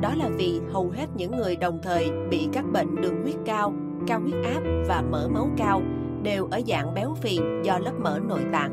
[0.02, 3.74] Đó là vì hầu hết những người đồng thời bị các bệnh đường huyết cao,
[4.08, 5.82] cao huyết áp và mỡ máu cao
[6.24, 8.72] đều ở dạng béo phì do lớp mỡ nội tạng.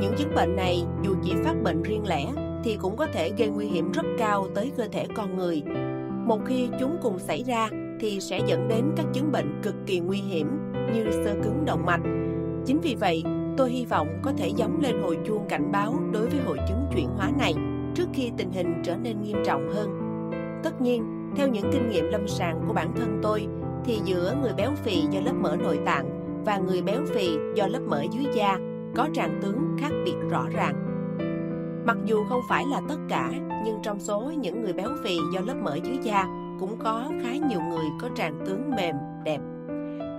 [0.00, 2.26] Những chứng bệnh này dù chỉ phát bệnh riêng lẻ
[2.64, 5.62] thì cũng có thể gây nguy hiểm rất cao tới cơ thể con người.
[6.26, 7.68] Một khi chúng cùng xảy ra
[8.00, 10.48] thì sẽ dẫn đến các chứng bệnh cực kỳ nguy hiểm
[10.94, 12.02] như sơ cứng động mạch.
[12.66, 13.22] Chính vì vậy,
[13.56, 16.86] tôi hy vọng có thể giống lên hồi chuông cảnh báo đối với hội chứng
[16.94, 17.54] chuyển hóa này
[17.94, 19.98] trước khi tình hình trở nên nghiêm trọng hơn.
[20.62, 21.04] Tất nhiên,
[21.36, 23.46] theo những kinh nghiệm lâm sàng của bản thân tôi,
[23.84, 26.06] thì giữa người béo phì do lớp mỡ nội tạng
[26.44, 28.58] và người béo phì do lớp mỡ dưới da
[28.96, 30.74] có trạng tướng khác biệt rõ ràng.
[31.86, 33.30] Mặc dù không phải là tất cả,
[33.64, 36.26] nhưng trong số những người béo phì do lớp mỡ dưới da
[36.60, 39.38] cũng có khá nhiều người có trạng tướng mềm, đẹp.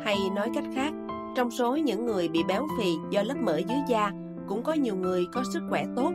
[0.03, 0.93] Hay nói cách khác,
[1.35, 4.11] trong số những người bị béo phì do lớp mỡ dưới da
[4.47, 6.11] cũng có nhiều người có sức khỏe tốt.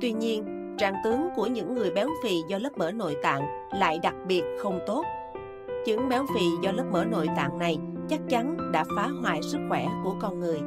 [0.00, 0.44] Tuy nhiên,
[0.78, 3.42] trạng tướng của những người béo phì do lớp mỡ nội tạng
[3.78, 5.04] lại đặc biệt không tốt.
[5.86, 7.78] Chứng béo phì do lớp mỡ nội tạng này
[8.08, 10.58] chắc chắn đã phá hoại sức khỏe của con người.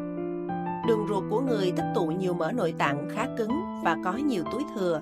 [0.88, 3.52] Đường ruột của người tích tụ nhiều mỡ nội tạng khá cứng
[3.84, 5.02] và có nhiều túi thừa.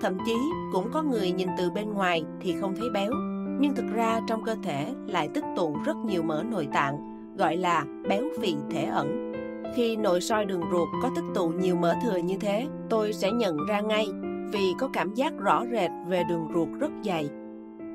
[0.00, 0.36] Thậm chí
[0.72, 3.12] cũng có người nhìn từ bên ngoài thì không thấy béo,
[3.60, 7.09] nhưng thực ra trong cơ thể lại tích tụ rất nhiều mỡ nội tạng,
[7.40, 9.32] gọi là béo phì thể ẩn.
[9.74, 13.30] Khi nội soi đường ruột có tích tụ nhiều mỡ thừa như thế, tôi sẽ
[13.32, 14.08] nhận ra ngay
[14.52, 17.28] vì có cảm giác rõ rệt về đường ruột rất dày.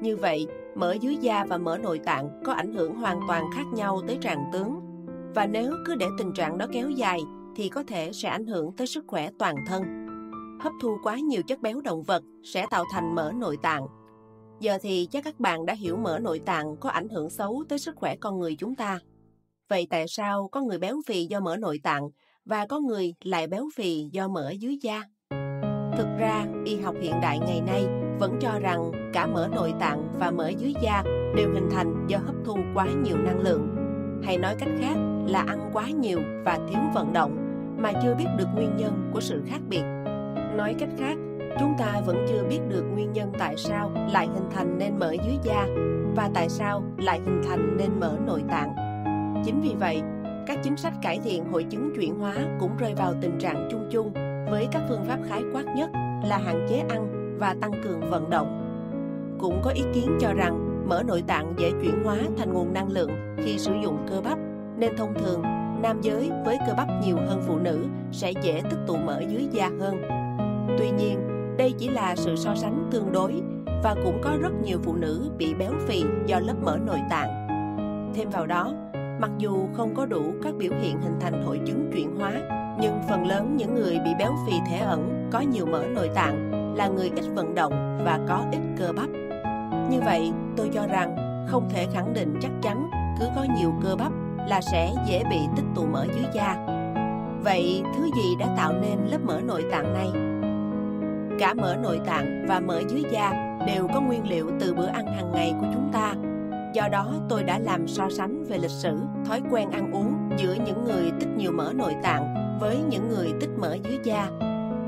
[0.02, 3.64] Như vậy, mỡ dưới da và mỡ nội tạng có ảnh hưởng hoàn toàn khác
[3.74, 4.80] nhau tới tràng tướng.
[5.36, 7.20] Và nếu cứ để tình trạng đó kéo dài
[7.56, 9.84] thì có thể sẽ ảnh hưởng tới sức khỏe toàn thân.
[10.62, 13.88] Hấp thu quá nhiều chất béo động vật sẽ tạo thành mỡ nội tạng.
[14.60, 17.80] Giờ thì chắc các bạn đã hiểu mỡ nội tạng có ảnh hưởng xấu tới
[17.80, 19.00] sức khỏe con người chúng ta.
[19.70, 22.10] Vậy tại sao có người béo phì do mỡ nội tạng
[22.46, 25.02] và có người lại béo phì do mỡ dưới da?
[25.98, 27.86] Thực ra, y học hiện đại ngày nay
[28.20, 31.04] vẫn cho rằng cả mỡ nội tạng và mỡ dưới da
[31.36, 33.76] đều hình thành do hấp thu quá nhiều năng lượng.
[34.24, 34.96] Hay nói cách khác
[35.28, 37.38] là ăn quá nhiều và thiếu vận động
[37.78, 39.84] mà chưa biết được nguyên nhân của sự khác biệt.
[40.56, 41.18] Nói cách khác,
[41.60, 45.12] chúng ta vẫn chưa biết được nguyên nhân tại sao lại hình thành nên mỡ
[45.12, 45.68] dưới da
[46.16, 48.85] và tại sao lại hình thành nên mỡ nội tạng.
[49.44, 50.02] Chính vì vậy,
[50.48, 53.88] các chính sách cải thiện hội chứng chuyển hóa cũng rơi vào tình trạng chung
[53.92, 54.12] chung
[54.50, 55.90] với các phương pháp khái quát nhất
[56.26, 58.62] là hạn chế ăn và tăng cường vận động.
[59.40, 62.92] Cũng có ý kiến cho rằng mỡ nội tạng dễ chuyển hóa thành nguồn năng
[62.92, 64.38] lượng khi sử dụng cơ bắp,
[64.78, 65.42] nên thông thường
[65.82, 69.48] nam giới với cơ bắp nhiều hơn phụ nữ sẽ dễ tích tụ mỡ dưới
[69.52, 70.02] da hơn.
[70.80, 71.20] Tuy nhiên,
[71.58, 73.42] đây chỉ là sự so sánh tương đối
[73.84, 77.48] và cũng có rất nhiều phụ nữ bị béo phì do lớp mỡ nội tạng.
[78.14, 78.74] Thêm vào đó,
[79.20, 82.32] mặc dù không có đủ các biểu hiện hình thành hội chứng chuyển hóa,
[82.82, 86.52] nhưng phần lớn những người bị béo phì thể ẩn có nhiều mỡ nội tạng
[86.76, 89.10] là người ít vận động và có ít cơ bắp.
[89.90, 91.16] Như vậy, tôi cho rằng
[91.48, 92.90] không thể khẳng định chắc chắn
[93.20, 94.12] cứ có nhiều cơ bắp
[94.48, 96.66] là sẽ dễ bị tích tụ mỡ dưới da.
[97.44, 100.10] Vậy thứ gì đã tạo nên lớp mỡ nội tạng này?
[101.40, 105.06] Cả mỡ nội tạng và mỡ dưới da đều có nguyên liệu từ bữa ăn
[105.08, 106.14] hàng ngày của chúng ta.
[106.76, 110.56] Do đó, tôi đã làm so sánh về lịch sử, thói quen ăn uống giữa
[110.66, 114.30] những người tích nhiều mỡ nội tạng với những người tích mỡ dưới da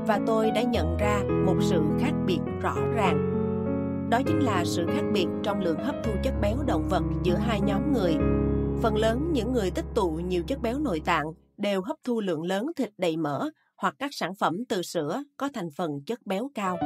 [0.06, 3.34] và tôi đã nhận ra một sự khác biệt rõ ràng.
[4.10, 7.36] Đó chính là sự khác biệt trong lượng hấp thu chất béo động vật giữa
[7.36, 8.16] hai nhóm người.
[8.82, 11.26] Phần lớn những người tích tụ nhiều chất béo nội tạng
[11.56, 15.48] đều hấp thu lượng lớn thịt đầy mỡ hoặc các sản phẩm từ sữa có
[15.54, 16.78] thành phần chất béo cao.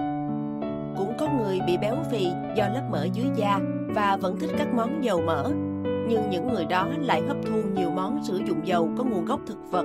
[1.38, 2.26] Người bị béo phì
[2.56, 3.58] do lớp mỡ dưới da
[3.88, 5.50] và vẫn thích các món dầu mỡ,
[6.08, 9.40] nhưng những người đó lại hấp thu nhiều món sử dụng dầu có nguồn gốc
[9.46, 9.84] thực vật.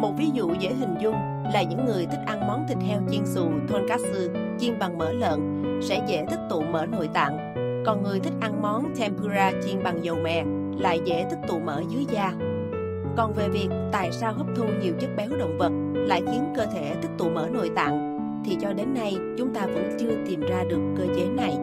[0.00, 1.14] Một ví dụ dễ hình dung
[1.54, 4.20] là những người thích ăn món thịt heo chiên xù tonkatsu
[4.58, 7.54] chiên bằng mỡ lợn sẽ dễ tích tụ mỡ nội tạng,
[7.86, 10.44] còn người thích ăn món tempura chiên bằng dầu mè
[10.78, 12.32] lại dễ tích tụ mỡ dưới da.
[13.16, 16.66] Còn về việc tại sao hấp thu nhiều chất béo động vật lại khiến cơ
[16.66, 18.09] thể tích tụ mỡ nội tạng
[18.44, 21.58] thì cho đến nay chúng ta vẫn chưa tìm ra được cơ chế này.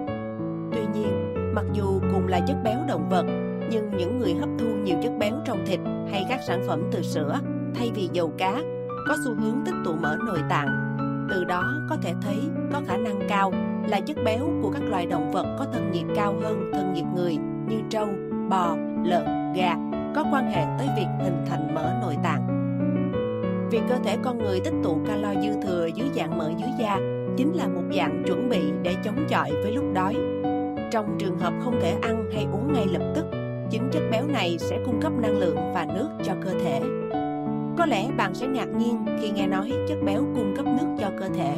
[0.71, 3.25] Tuy nhiên, mặc dù cùng là chất béo động vật,
[3.71, 5.79] Nhưng những người hấp thu nhiều chất béo trong thịt
[6.11, 7.39] hay các sản phẩm từ sữa
[7.75, 8.61] thay vì dầu cá
[9.07, 10.97] có xu hướng tích tụ mỡ nội tạng.
[11.29, 12.37] Từ đó có thể thấy
[12.73, 13.51] có khả năng cao
[13.87, 17.05] là chất béo của các loài động vật có thân nhiệt cao hơn thân nhiệt
[17.15, 18.07] người như trâu,
[18.49, 18.75] bò,
[19.05, 19.75] lợn, gà
[20.15, 22.46] có quan hệ tới việc hình thành mỡ nội tạng.
[23.71, 26.97] Việc cơ thể con người tích tụ calo dư thừa dưới dạng mỡ dưới da
[27.37, 30.15] chính là một dạng chuẩn bị để chống chọi với lúc đói.
[30.91, 33.25] Trong trường hợp không thể ăn hay uống ngay lập tức,
[33.69, 36.81] chính chất béo này sẽ cung cấp năng lượng và nước cho cơ thể.
[37.77, 41.11] Có lẽ bạn sẽ ngạc nhiên khi nghe nói chất béo cung cấp nước cho
[41.19, 41.55] cơ thể.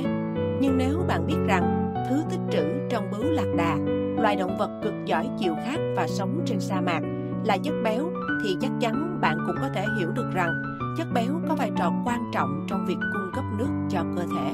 [0.61, 3.77] Nhưng nếu bạn biết rằng thứ tích trữ trong bướu lạc đà,
[4.21, 7.01] loài động vật cực giỏi chịu khát và sống trên sa mạc,
[7.45, 8.11] là chất béo
[8.43, 11.91] thì chắc chắn bạn cũng có thể hiểu được rằng chất béo có vai trò
[12.05, 14.53] quan trọng trong việc cung cấp nước cho cơ thể.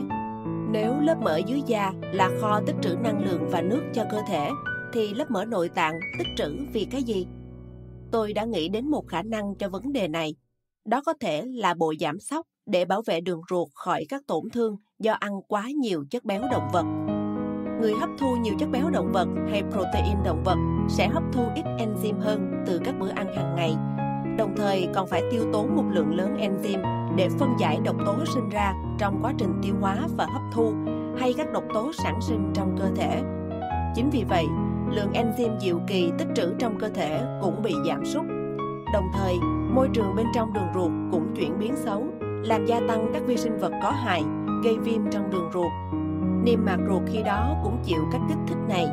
[0.71, 4.21] Nếu lớp mỡ dưới da là kho tích trữ năng lượng và nước cho cơ
[4.27, 4.49] thể,
[4.93, 7.27] thì lớp mỡ nội tạng tích trữ vì cái gì?
[8.11, 10.35] Tôi đã nghĩ đến một khả năng cho vấn đề này.
[10.85, 14.49] Đó có thể là bộ giảm sóc để bảo vệ đường ruột khỏi các tổn
[14.53, 16.85] thương do ăn quá nhiều chất béo động vật.
[17.81, 20.57] Người hấp thu nhiều chất béo động vật hay protein động vật
[20.89, 23.75] sẽ hấp thu ít enzyme hơn từ các bữa ăn hàng ngày,
[24.37, 28.15] đồng thời còn phải tiêu tốn một lượng lớn enzyme để phân giải độc tố
[28.25, 30.73] sinh ra trong quá trình tiêu hóa và hấp thu
[31.17, 33.21] hay các độc tố sản sinh trong cơ thể.
[33.95, 34.45] Chính vì vậy,
[34.91, 38.23] lượng enzyme diệu kỳ tích trữ trong cơ thể cũng bị giảm sút.
[38.93, 39.35] Đồng thời,
[39.73, 43.37] môi trường bên trong đường ruột cũng chuyển biến xấu, làm gia tăng các vi
[43.37, 44.23] sinh vật có hại,
[44.63, 45.71] gây viêm trong đường ruột.
[46.43, 48.87] Niêm mạc ruột khi đó cũng chịu các kích thích này.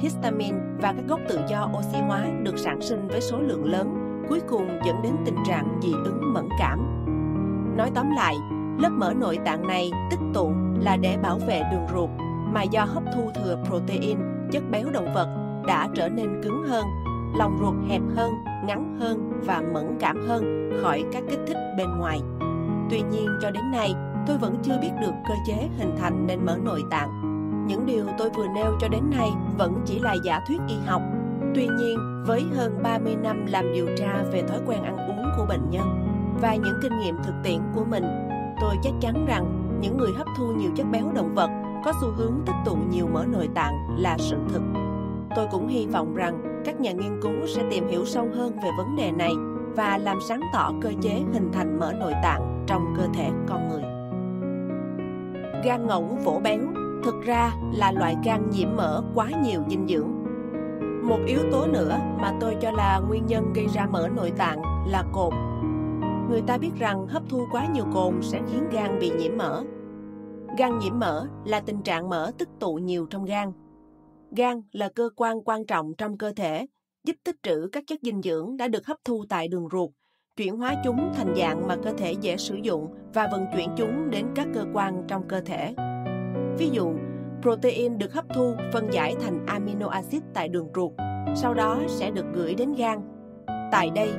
[0.00, 4.01] Histamine và các gốc tự do oxy hóa được sản sinh với số lượng lớn,
[4.32, 6.78] cuối cùng dẫn đến tình trạng dị ứng mẫn cảm.
[7.76, 8.34] Nói tóm lại,
[8.78, 12.10] lớp mỡ nội tạng này tích tụ là để bảo vệ đường ruột,
[12.52, 14.18] mà do hấp thu thừa protein,
[14.52, 15.28] chất béo động vật
[15.66, 16.86] đã trở nên cứng hơn,
[17.36, 18.32] lòng ruột hẹp hơn,
[18.66, 22.20] ngắn hơn và mẫn cảm hơn khỏi các kích thích bên ngoài.
[22.90, 23.94] Tuy nhiên cho đến nay,
[24.26, 27.22] tôi vẫn chưa biết được cơ chế hình thành nên mỡ nội tạng.
[27.66, 31.02] Những điều tôi vừa nêu cho đến nay vẫn chỉ là giả thuyết y học.
[31.54, 35.46] Tuy nhiên, với hơn 30 năm làm điều tra về thói quen ăn uống của
[35.48, 35.86] bệnh nhân
[36.40, 38.04] và những kinh nghiệm thực tiễn của mình,
[38.60, 41.50] tôi chắc chắn rằng những người hấp thu nhiều chất béo động vật
[41.84, 44.62] có xu hướng tích tụ nhiều mỡ nội tạng là sự thực.
[45.36, 48.70] Tôi cũng hy vọng rằng các nhà nghiên cứu sẽ tìm hiểu sâu hơn về
[48.78, 49.32] vấn đề này
[49.76, 53.68] và làm sáng tỏ cơ chế hình thành mỡ nội tạng trong cơ thể con
[53.68, 53.82] người.
[55.64, 56.58] Gan ngỗng vỗ béo
[57.04, 60.21] thực ra là loại gan nhiễm mỡ quá nhiều dinh dưỡng.
[61.02, 64.62] Một yếu tố nữa mà tôi cho là nguyên nhân gây ra mỡ nội tạng
[64.86, 65.34] là cồn.
[66.30, 69.62] Người ta biết rằng hấp thu quá nhiều cồn sẽ khiến gan bị nhiễm mỡ.
[70.58, 73.52] Gan nhiễm mỡ là tình trạng mỡ tích tụ nhiều trong gan.
[74.36, 76.66] Gan là cơ quan quan trọng trong cơ thể,
[77.04, 79.90] giúp tích trữ các chất dinh dưỡng đã được hấp thu tại đường ruột,
[80.36, 84.10] chuyển hóa chúng thành dạng mà cơ thể dễ sử dụng và vận chuyển chúng
[84.10, 85.74] đến các cơ quan trong cơ thể.
[86.58, 86.92] Ví dụ,
[87.42, 90.92] protein được hấp thu phân giải thành amino acid tại đường ruột,
[91.34, 93.00] sau đó sẽ được gửi đến gan.
[93.72, 94.10] Tại đây,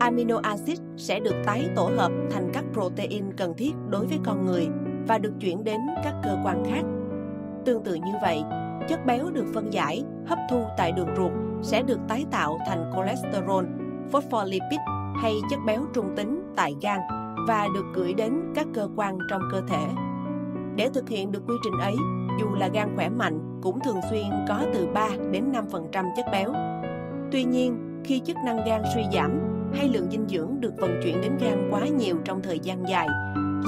[0.00, 4.46] amino acid sẽ được tái tổ hợp thành các protein cần thiết đối với con
[4.46, 4.68] người
[5.08, 6.82] và được chuyển đến các cơ quan khác.
[7.64, 8.42] Tương tự như vậy,
[8.88, 12.92] chất béo được phân giải, hấp thu tại đường ruột sẽ được tái tạo thành
[12.96, 13.64] cholesterol,
[14.12, 14.80] phospholipid
[15.22, 17.00] hay chất béo trung tính tại gan
[17.48, 19.86] và được gửi đến các cơ quan trong cơ thể.
[20.76, 21.94] Để thực hiện được quy trình ấy,
[22.40, 26.52] dù là gan khỏe mạnh cũng thường xuyên có từ 3 đến 5% chất béo.
[27.32, 29.40] Tuy nhiên, khi chức năng gan suy giảm
[29.74, 33.08] hay lượng dinh dưỡng được vận chuyển đến gan quá nhiều trong thời gian dài,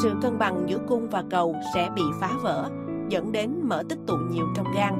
[0.03, 2.69] sự cân bằng giữa cung và cầu sẽ bị phá vỡ,
[3.09, 4.95] dẫn đến mỡ tích tụ nhiều trong gan.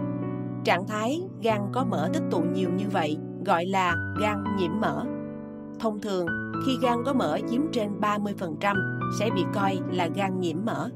[0.65, 5.05] Trạng thái gan có mỡ tích tụ nhiều như vậy gọi là gan nhiễm mỡ.
[5.79, 6.27] Thông thường,
[6.67, 8.77] khi gan có mỡ chiếm trên 30%
[9.19, 10.91] sẽ bị coi là gan nhiễm mỡ.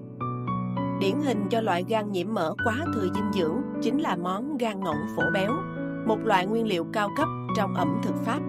[1.01, 4.80] Điển hình cho loại gan nhiễm mỡ quá thừa dinh dưỡng chính là món gan
[4.80, 5.53] ngỗng phổ béo,
[6.07, 8.40] một loại nguyên liệu cao cấp trong ẩm thực Pháp.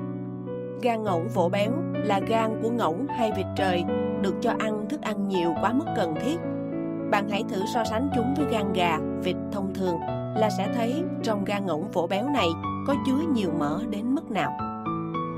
[0.81, 3.83] Gan ngỗng phổ béo là gan của ngỗng hay vịt trời
[4.21, 6.37] được cho ăn thức ăn nhiều quá mức cần thiết.
[7.11, 9.99] Bạn hãy thử so sánh chúng với gan gà, vịt thông thường
[10.35, 12.47] là sẽ thấy trong gan ngỗng phổ béo này
[12.87, 14.51] có chứa nhiều mỡ đến mức nào.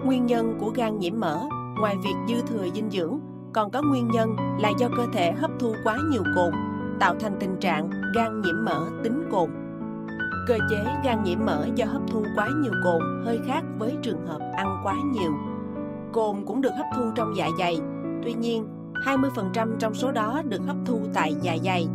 [0.05, 1.39] Nguyên nhân của gan nhiễm mỡ,
[1.79, 3.19] ngoài việc dư thừa dinh dưỡng,
[3.53, 6.53] còn có nguyên nhân là do cơ thể hấp thu quá nhiều cồn,
[7.01, 9.49] tạo thành tình trạng gan nhiễm mỡ tính cồn.
[10.47, 14.27] Cơ chế gan nhiễm mỡ do hấp thu quá nhiều cồn hơi khác với trường
[14.27, 15.31] hợp ăn quá nhiều.
[16.13, 17.79] Cồn cũng được hấp thu trong dạ dày,
[18.23, 21.87] tuy nhiên 20% trong số đó được hấp thu tại dạ dày.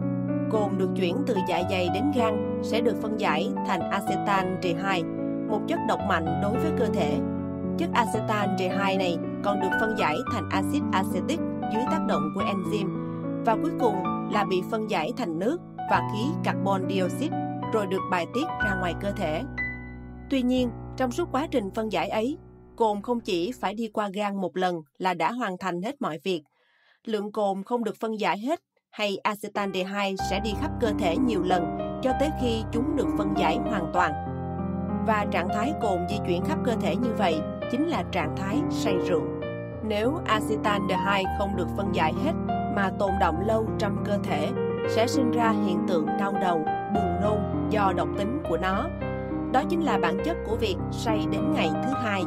[0.50, 5.02] Cồn được chuyển từ dạ dày đến gan sẽ được phân giải thành acetan 2
[5.48, 7.18] một chất độc mạnh đối với cơ thể.
[7.78, 8.48] Chất acetan
[8.78, 11.40] 2 này còn được phân giải thành axit acetic
[11.72, 12.88] dưới tác động của enzyme
[13.44, 15.58] và cuối cùng là bị phân giải thành nước
[15.90, 17.36] và khí carbon dioxide
[17.72, 19.42] rồi được bài tiết ra ngoài cơ thể.
[20.30, 22.38] Tuy nhiên, trong suốt quá trình phân giải ấy,
[22.76, 26.18] cồn không chỉ phải đi qua gan một lần là đã hoàn thành hết mọi
[26.24, 26.42] việc.
[27.04, 28.60] Lượng cồn không được phân giải hết
[28.90, 33.34] hay acetaldehyde sẽ đi khắp cơ thể nhiều lần cho tới khi chúng được phân
[33.38, 34.12] giải hoàn toàn.
[35.06, 38.60] Và trạng thái cồn di chuyển khắp cơ thể như vậy chính là trạng thái
[38.70, 39.22] say rượu.
[39.84, 42.32] Nếu acetaldehyde không được phân giải hết
[42.76, 44.52] mà tồn động lâu trong cơ thể
[44.88, 46.64] sẽ sinh ra hiện tượng đau đầu,
[46.94, 47.38] buồn nôn
[47.70, 48.86] do độc tính của nó.
[49.52, 52.24] Đó chính là bản chất của việc say đến ngày thứ hai.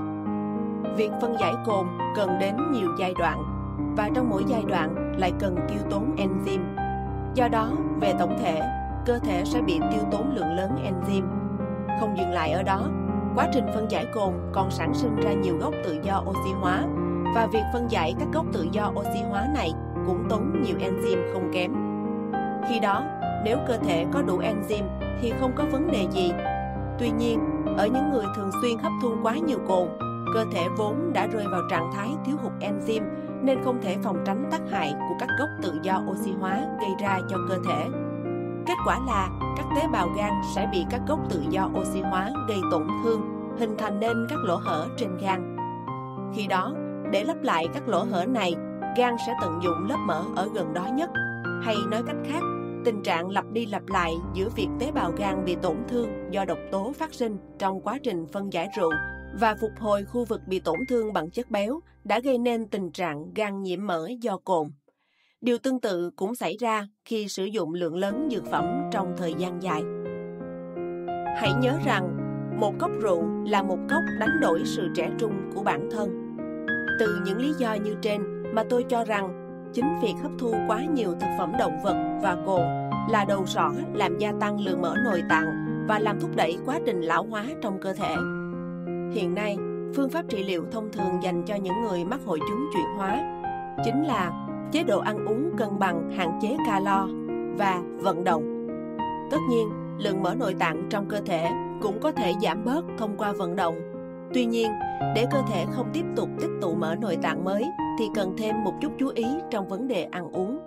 [0.95, 3.43] Việc phân giải cồn cần đến nhiều giai đoạn
[3.97, 6.63] và trong mỗi giai đoạn lại cần tiêu tốn enzyme.
[7.33, 7.71] Do đó,
[8.01, 8.61] về tổng thể,
[9.05, 11.27] cơ thể sẽ bị tiêu tốn lượng lớn enzyme.
[11.99, 12.87] Không dừng lại ở đó,
[13.35, 16.83] quá trình phân giải cồn còn sản sinh ra nhiều gốc tự do oxy hóa
[17.35, 19.73] và việc phân giải các gốc tự do oxy hóa này
[20.05, 21.73] cũng tốn nhiều enzyme không kém.
[22.69, 23.03] Khi đó,
[23.45, 24.87] nếu cơ thể có đủ enzyme
[25.21, 26.31] thì không có vấn đề gì.
[26.99, 27.39] Tuy nhiên,
[27.77, 29.87] ở những người thường xuyên hấp thu quá nhiều cồn,
[30.33, 33.05] cơ thể vốn đã rơi vào trạng thái thiếu hụt enzyme
[33.41, 36.89] nên không thể phòng tránh tác hại của các gốc tự do oxy hóa gây
[37.01, 37.89] ra cho cơ thể.
[38.65, 42.29] Kết quả là các tế bào gan sẽ bị các gốc tự do oxy hóa
[42.47, 43.21] gây tổn thương,
[43.59, 45.55] hình thành nên các lỗ hở trên gan.
[46.33, 46.73] Khi đó,
[47.11, 48.55] để lấp lại các lỗ hở này,
[48.97, 51.09] gan sẽ tận dụng lớp mỡ ở gần đó nhất.
[51.63, 52.41] Hay nói cách khác,
[52.85, 56.45] tình trạng lặp đi lặp lại giữa việc tế bào gan bị tổn thương do
[56.45, 58.91] độc tố phát sinh trong quá trình phân giải rượu
[59.39, 62.91] và phục hồi khu vực bị tổn thương bằng chất béo đã gây nên tình
[62.91, 64.67] trạng gan nhiễm mỡ do cồn.
[65.41, 69.33] Điều tương tự cũng xảy ra khi sử dụng lượng lớn dược phẩm trong thời
[69.37, 69.81] gian dài.
[71.37, 72.17] Hãy nhớ rằng,
[72.59, 76.37] một cốc rượu là một cốc đánh đổi sự trẻ trung của bản thân.
[76.99, 80.85] Từ những lý do như trên mà tôi cho rằng chính việc hấp thu quá
[80.85, 82.61] nhiều thực phẩm động vật và cồn
[83.09, 85.45] là đầu sỏ làm gia tăng lượng mỡ nội tạng
[85.87, 88.15] và làm thúc đẩy quá trình lão hóa trong cơ thể.
[89.13, 89.57] Hiện nay,
[89.95, 93.19] phương pháp trị liệu thông thường dành cho những người mắc hội chứng chuyển hóa
[93.85, 94.31] chính là
[94.71, 97.07] chế độ ăn uống cân bằng hạn chế calo
[97.57, 98.67] và vận động.
[99.31, 101.49] Tất nhiên, lượng mỡ nội tạng trong cơ thể
[101.81, 103.75] cũng có thể giảm bớt thông qua vận động.
[104.33, 104.71] Tuy nhiên,
[105.15, 107.63] để cơ thể không tiếp tục tích tụ mỡ nội tạng mới
[107.99, 110.59] thì cần thêm một chút chú ý trong vấn đề ăn uống.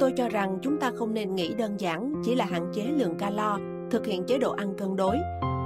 [0.00, 3.14] Tôi cho rằng chúng ta không nên nghĩ đơn giản chỉ là hạn chế lượng
[3.18, 3.58] calo,
[3.90, 5.16] thực hiện chế độ ăn cân đối,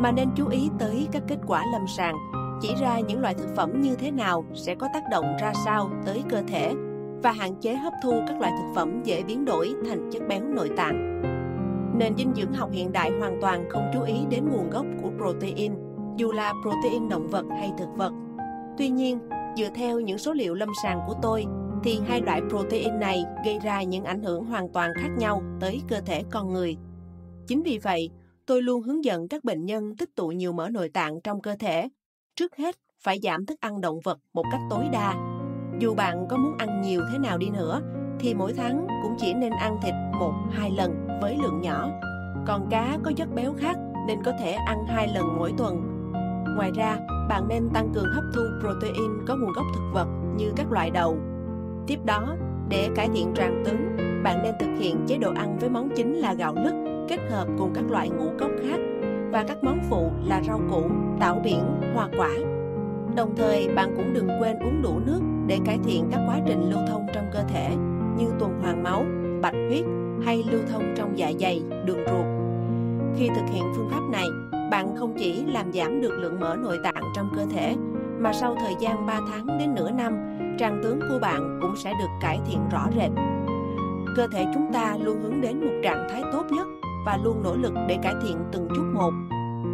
[0.01, 2.14] mà nên chú ý tới các kết quả lâm sàng,
[2.61, 5.91] chỉ ra những loại thực phẩm như thế nào sẽ có tác động ra sao
[6.07, 6.74] tới cơ thể
[7.22, 10.41] và hạn chế hấp thu các loại thực phẩm dễ biến đổi thành chất béo
[10.45, 11.22] nội tạng.
[11.99, 15.11] Nền dinh dưỡng học hiện đại hoàn toàn không chú ý đến nguồn gốc của
[15.18, 15.72] protein,
[16.16, 18.12] dù là protein động vật hay thực vật.
[18.78, 19.18] Tuy nhiên,
[19.57, 21.45] dựa theo những số liệu lâm sàng của tôi,
[21.85, 25.83] thì hai loại protein này gây ra những ảnh hưởng hoàn toàn khác nhau tới
[25.89, 26.77] cơ thể con người.
[27.47, 28.11] Chính vì vậy,
[28.47, 31.57] tôi luôn hướng dẫn các bệnh nhân tích tụ nhiều mỡ nội tạng trong cơ
[31.59, 31.89] thể.
[32.37, 35.15] Trước hết, phải giảm thức ăn động vật một cách tối đa
[35.81, 37.81] dù bạn có muốn ăn nhiều thế nào đi nữa,
[38.21, 41.91] thì mỗi tháng cũng chỉ nên ăn thịt một hai lần với lượng nhỏ.
[42.47, 43.77] Còn cá có chất béo khác
[44.07, 45.77] nên có thể ăn hai lần mỗi tuần.
[46.57, 50.07] Ngoài ra, bạn nên tăng cường hấp thu protein có nguồn gốc thực vật
[50.37, 51.16] như các loại đậu.
[51.87, 52.37] Tiếp đó,
[52.68, 56.14] để cải thiện tràng tướng, bạn nên thực hiện chế độ ăn với món chính
[56.14, 58.79] là gạo lứt kết hợp cùng các loại ngũ cốc khác
[59.31, 60.83] và các món phụ là rau củ,
[61.20, 61.64] tảo biển,
[61.95, 62.31] hoa quả.
[63.16, 66.70] Đồng thời, bạn cũng đừng quên uống đủ nước để cải thiện các quá trình
[66.70, 67.70] lưu thông trong cơ thể
[68.16, 69.05] như tuần hoàn máu,
[69.43, 69.85] bạch huyết
[70.24, 72.26] hay lưu thông trong dạ dày, đường ruột.
[73.16, 74.26] Khi thực hiện phương pháp này,
[74.71, 77.77] bạn không chỉ làm giảm được lượng mỡ nội tạng trong cơ thể,
[78.19, 81.93] mà sau thời gian 3 tháng đến nửa năm, tràng tướng của bạn cũng sẽ
[82.01, 83.11] được cải thiện rõ rệt.
[84.16, 86.66] Cơ thể chúng ta luôn hướng đến một trạng thái tốt nhất
[87.07, 89.12] và luôn nỗ lực để cải thiện từng chút một.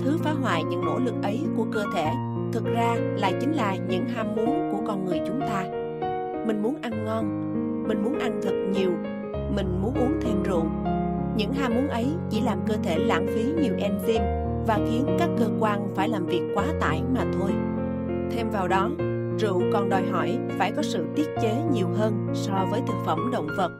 [0.05, 2.11] Thứ phá hoại những nỗ lực ấy của cơ thể
[2.55, 5.65] thực ra lại chính là những ham muốn của con người chúng ta
[6.47, 7.25] mình muốn ăn ngon
[7.89, 8.91] mình muốn ăn thật nhiều
[9.57, 10.65] mình muốn uống thêm rượu
[11.37, 15.29] những ham muốn ấy chỉ làm cơ thể lãng phí nhiều enzyme và khiến các
[15.39, 17.51] cơ quan phải làm việc quá tải mà thôi
[18.31, 18.91] thêm vào đó
[19.39, 23.31] rượu còn đòi hỏi phải có sự tiết chế nhiều hơn so với thực phẩm
[23.33, 23.71] động vật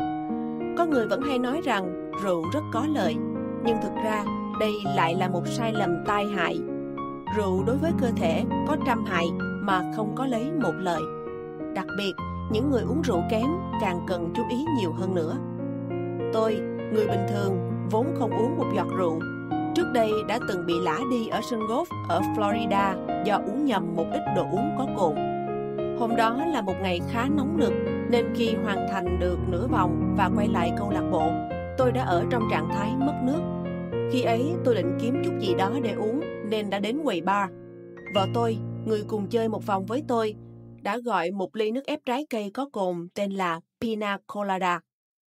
[0.79, 3.17] có người vẫn hay nói rằng rượu rất có lợi
[3.65, 4.25] nhưng thực ra
[4.61, 6.61] đây lại là một sai lầm tai hại
[7.37, 11.03] rượu đối với cơ thể có trăm hại mà không có lấy một lợi.
[11.75, 12.13] Đặc biệt,
[12.53, 13.47] những người uống rượu kém
[13.81, 15.37] càng cần chú ý nhiều hơn nữa.
[16.33, 16.59] Tôi,
[16.93, 19.21] người bình thường, vốn không uống một giọt rượu,
[19.75, 23.97] Trước đây đã từng bị lã đi ở sân golf ở Florida do uống nhầm
[23.97, 25.15] một ít đồ uống có cồn.
[25.99, 27.73] Hôm đó là một ngày khá nóng nực
[28.11, 31.31] nên khi hoàn thành được nửa vòng và quay lại câu lạc bộ,
[31.79, 33.41] tôi đã ở trong trạng thái mất nước.
[34.13, 36.21] Khi ấy tôi định kiếm chút gì đó để uống
[36.51, 37.51] nên đã đến quầy bar.
[38.15, 38.57] Vợ tôi,
[38.87, 40.35] người cùng chơi một vòng với tôi,
[40.83, 44.81] đã gọi một ly nước ép trái cây có cồn tên là Pina Colada.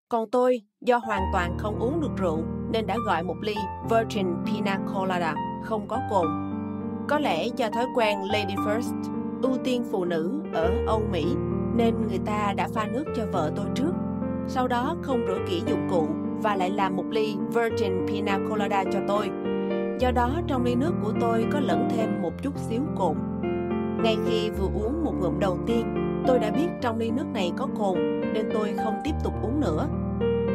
[0.09, 3.55] Còn tôi, do hoàn toàn không uống được rượu nên đã gọi một ly
[3.89, 6.27] Virgin Pina Colada không có cồn.
[7.07, 8.93] Có lẽ do thói quen Lady First,
[9.41, 11.25] ưu tiên phụ nữ ở Âu Mỹ
[11.75, 13.91] nên người ta đã pha nước cho vợ tôi trước.
[14.47, 16.07] Sau đó không rửa kỹ dụng cụ
[16.43, 19.29] và lại làm một ly Virgin Pina Colada cho tôi.
[19.99, 23.17] Do đó trong ly nước của tôi có lẫn thêm một chút xíu cồn.
[24.03, 25.95] Ngay khi vừa uống một ngụm đầu tiên,
[26.27, 29.59] tôi đã biết trong ly nước này có cồn nên tôi không tiếp tục uống
[29.59, 29.87] nữa.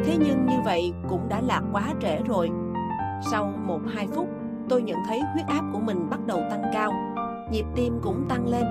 [0.05, 2.51] Thế nhưng như vậy cũng đã là quá trễ rồi.
[3.31, 4.29] Sau 1-2 phút,
[4.69, 6.93] tôi nhận thấy huyết áp của mình bắt đầu tăng cao,
[7.51, 8.65] nhịp tim cũng tăng lên.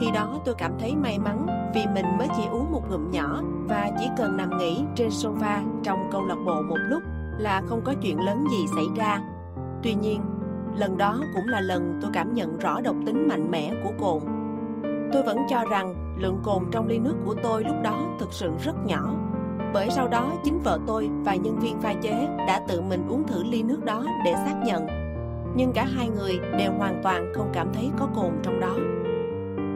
[0.00, 3.42] Khi đó tôi cảm thấy may mắn vì mình mới chỉ uống một ngụm nhỏ
[3.68, 7.02] và chỉ cần nằm nghỉ trên sofa trong câu lạc bộ một lúc
[7.38, 9.20] là không có chuyện lớn gì xảy ra.
[9.82, 10.20] Tuy nhiên,
[10.76, 14.22] lần đó cũng là lần tôi cảm nhận rõ độc tính mạnh mẽ của cồn.
[15.12, 18.50] Tôi vẫn cho rằng lượng cồn trong ly nước của tôi lúc đó thực sự
[18.64, 19.14] rất nhỏ
[19.72, 23.26] bởi sau đó chính vợ tôi và nhân viên pha chế đã tự mình uống
[23.26, 24.86] thử ly nước đó để xác nhận.
[25.56, 28.76] Nhưng cả hai người đều hoàn toàn không cảm thấy có cồn trong đó.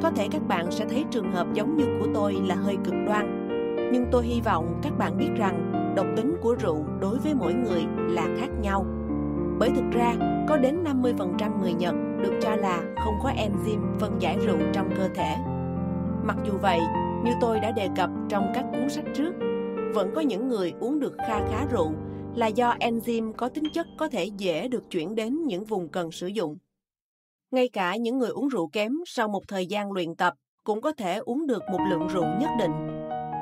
[0.03, 2.95] Có thể các bạn sẽ thấy trường hợp giống như của tôi là hơi cực
[3.07, 3.49] đoan.
[3.93, 7.55] Nhưng tôi hy vọng các bạn biết rằng độc tính của rượu đối với mỗi
[7.55, 8.86] người là khác nhau.
[9.59, 10.14] Bởi thực ra,
[10.49, 14.90] có đến 50% người Nhật được cho là không có enzyme phân giải rượu trong
[14.97, 15.36] cơ thể.
[16.24, 16.80] Mặc dù vậy,
[17.24, 19.34] như tôi đã đề cập trong các cuốn sách trước,
[19.95, 21.93] vẫn có những người uống được kha khá rượu
[22.34, 26.12] là do enzyme có tính chất có thể dễ được chuyển đến những vùng cần
[26.12, 26.57] sử dụng.
[27.51, 30.34] Ngay cả những người uống rượu kém sau một thời gian luyện tập
[30.64, 32.72] cũng có thể uống được một lượng rượu nhất định.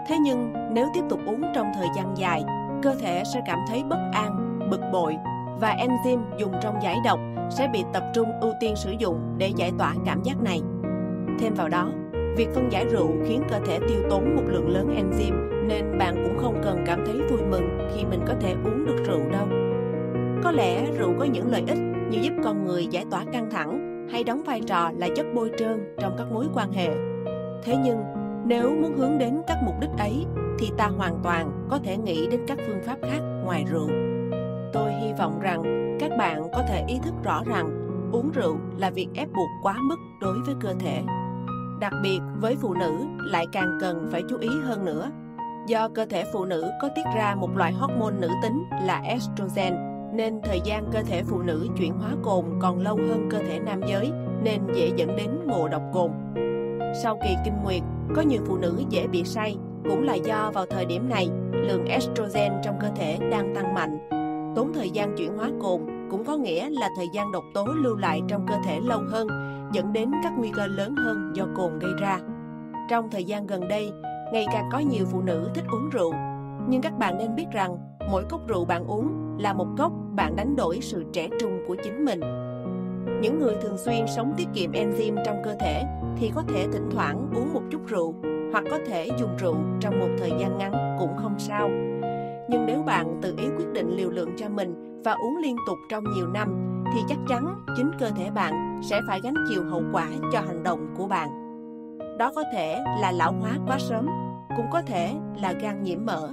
[0.09, 2.43] Thế nhưng nếu tiếp tục uống trong thời gian dài,
[2.83, 5.17] cơ thể sẽ cảm thấy bất an, bực bội
[5.61, 7.21] và enzyme dùng trong giải độc
[7.51, 10.61] sẽ bị tập trung ưu tiên sử dụng để giải tỏa cảm giác này.
[11.41, 11.93] Thêm vào đó,
[12.37, 16.25] việc phân giải rượu khiến cơ thể tiêu tốn một lượng lớn enzyme nên bạn
[16.25, 19.47] cũng không cần cảm thấy vui mừng khi mình có thể uống được rượu đâu.
[20.45, 21.79] Có lẽ rượu có những lợi ích
[22.11, 25.51] như giúp con người giải tỏa căng thẳng hay đóng vai trò là chất bôi
[25.59, 26.89] trơn trong các mối quan hệ.
[27.62, 27.99] Thế nhưng,
[28.45, 30.27] nếu muốn hướng đến các mục đích ấy
[30.59, 33.89] thì ta hoàn toàn có thể nghĩ đến các phương pháp khác ngoài rượu.
[34.73, 35.62] Tôi hy vọng rằng
[36.01, 37.71] các bạn có thể ý thức rõ rằng
[38.12, 41.03] uống rượu là việc ép buộc quá mức đối với cơ thể.
[41.81, 45.11] Đặc biệt với phụ nữ lại càng cần phải chú ý hơn nữa.
[45.67, 49.75] Do cơ thể phụ nữ có tiết ra một loại hormone nữ tính là estrogen,
[50.15, 53.59] nên thời gian cơ thể phụ nữ chuyển hóa cồn còn lâu hơn cơ thể
[53.59, 56.11] nam giới, nên dễ dẫn đến ngộ độc cồn.
[57.03, 57.83] Sau kỳ kinh nguyệt,
[58.17, 61.85] có nhiều phụ nữ dễ bị say, cũng là do vào thời điểm này, lượng
[61.85, 63.99] estrogen trong cơ thể đang tăng mạnh.
[64.57, 65.81] Tốn thời gian chuyển hóa cồn
[66.11, 69.29] cũng có nghĩa là thời gian độc tố lưu lại trong cơ thể lâu hơn,
[69.73, 72.19] dẫn đến các nguy cơ lớn hơn do cồn gây ra.
[72.91, 73.93] Trong thời gian gần đây,
[74.33, 76.12] ngày càng có nhiều phụ nữ thích uống rượu,
[76.68, 77.76] nhưng các bạn nên biết rằng
[78.11, 81.76] mỗi cốc rượu bạn uống là một cốc bạn đánh đổi sự trẻ trung của
[81.85, 82.20] chính mình.
[83.22, 85.85] Những người thường xuyên sống tiết kiệm enzyme trong cơ thể
[86.16, 88.14] thì có thể thỉnh thoảng uống một chút rượu
[88.53, 91.68] hoặc có thể dùng rượu trong một thời gian ngắn cũng không sao.
[92.49, 95.78] Nhưng nếu bạn tự ý quyết định liều lượng cho mình và uống liên tục
[95.91, 99.83] trong nhiều năm thì chắc chắn chính cơ thể bạn sẽ phải gánh chịu hậu
[99.93, 101.50] quả cho hành động của bạn.
[102.21, 104.07] Đó có thể là lão hóa quá sớm,
[104.57, 106.31] cũng có thể là gan nhiễm mỡ.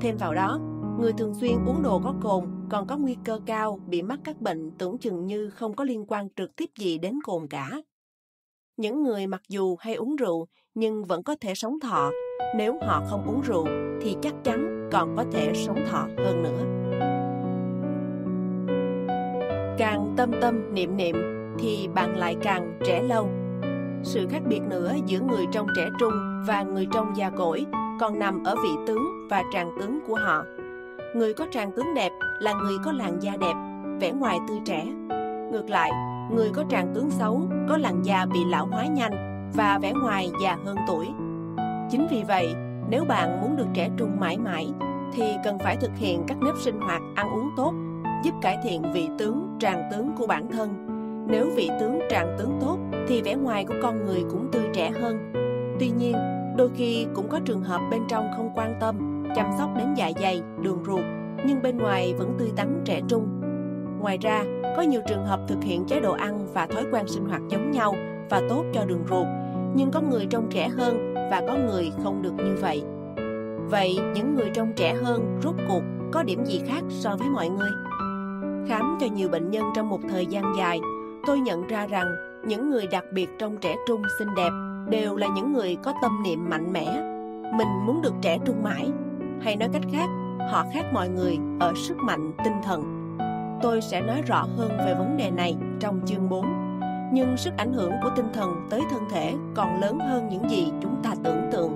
[0.00, 0.58] Thêm vào đó,
[1.00, 4.40] người thường xuyên uống đồ có cồn còn có nguy cơ cao bị mắc các
[4.40, 7.70] bệnh tưởng chừng như không có liên quan trực tiếp gì đến cồn cả.
[8.76, 12.10] Những người mặc dù hay uống rượu nhưng vẫn có thể sống thọ,
[12.56, 13.66] nếu họ không uống rượu
[14.02, 16.62] thì chắc chắn còn có thể sống thọ hơn nữa.
[19.78, 21.16] Càng tâm tâm niệm niệm
[21.58, 23.39] thì bạn lại càng trẻ lâu.
[24.02, 26.12] Sự khác biệt nữa giữa người trong trẻ trung
[26.46, 27.66] và người trong già cỗi
[28.00, 30.42] còn nằm ở vị tướng và tràng tướng của họ.
[31.14, 33.54] Người có tràng tướng đẹp là người có làn da đẹp,
[34.00, 34.84] vẻ ngoài tươi trẻ.
[35.52, 35.90] Ngược lại,
[36.30, 39.12] người có tràng tướng xấu có làn da bị lão hóa nhanh
[39.56, 41.06] và vẻ ngoài già hơn tuổi.
[41.90, 42.54] Chính vì vậy,
[42.90, 44.68] nếu bạn muốn được trẻ trung mãi mãi
[45.12, 47.74] thì cần phải thực hiện các nếp sinh hoạt ăn uống tốt
[48.24, 50.89] giúp cải thiện vị tướng, tràng tướng của bản thân.
[51.30, 52.78] Nếu vị tướng, trạng tướng tốt
[53.08, 55.32] thì vẻ ngoài của con người cũng tươi trẻ hơn.
[55.80, 56.16] Tuy nhiên,
[56.56, 60.10] đôi khi cũng có trường hợp bên trong không quan tâm, chăm sóc đến dạ
[60.20, 61.04] dày, đường ruột,
[61.46, 63.28] nhưng bên ngoài vẫn tươi tắn trẻ trung.
[64.00, 64.44] Ngoài ra,
[64.76, 67.70] có nhiều trường hợp thực hiện chế độ ăn và thói quen sinh hoạt giống
[67.70, 67.94] nhau
[68.30, 69.26] và tốt cho đường ruột,
[69.74, 72.82] nhưng có người trông trẻ hơn và có người không được như vậy.
[73.70, 77.48] Vậy những người trông trẻ hơn rốt cuộc có điểm gì khác so với mọi
[77.48, 77.70] người?
[78.68, 80.80] Khám cho nhiều bệnh nhân trong một thời gian dài,
[81.26, 82.06] tôi nhận ra rằng
[82.44, 84.50] những người đặc biệt trong trẻ trung xinh đẹp
[84.88, 86.86] đều là những người có tâm niệm mạnh mẽ.
[87.58, 88.90] Mình muốn được trẻ trung mãi,
[89.40, 90.06] hay nói cách khác,
[90.50, 93.16] họ khác mọi người ở sức mạnh tinh thần.
[93.62, 96.46] Tôi sẽ nói rõ hơn về vấn đề này trong chương 4.
[97.12, 100.72] Nhưng sức ảnh hưởng của tinh thần tới thân thể còn lớn hơn những gì
[100.82, 101.72] chúng ta tưởng tượng.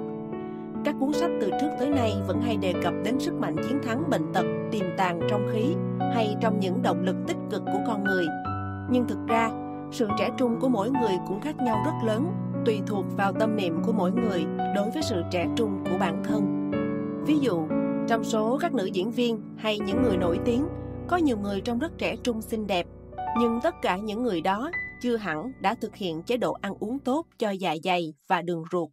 [0.84, 3.78] Các cuốn sách từ trước tới nay vẫn hay đề cập đến sức mạnh chiến
[3.86, 5.74] thắng bệnh tật tiềm tàng trong khí
[6.14, 8.26] hay trong những động lực tích cực của con người.
[8.90, 9.50] Nhưng thực ra,
[9.92, 12.26] sự trẻ trung của mỗi người cũng khác nhau rất lớn,
[12.66, 14.44] tùy thuộc vào tâm niệm của mỗi người
[14.76, 16.70] đối với sự trẻ trung của bản thân.
[17.26, 17.66] Ví dụ,
[18.08, 20.66] trong số các nữ diễn viên hay những người nổi tiếng,
[21.08, 22.86] có nhiều người trông rất trẻ trung xinh đẹp,
[23.40, 24.70] nhưng tất cả những người đó
[25.02, 28.64] chưa hẳn đã thực hiện chế độ ăn uống tốt cho dạ dày và đường
[28.72, 28.90] ruột.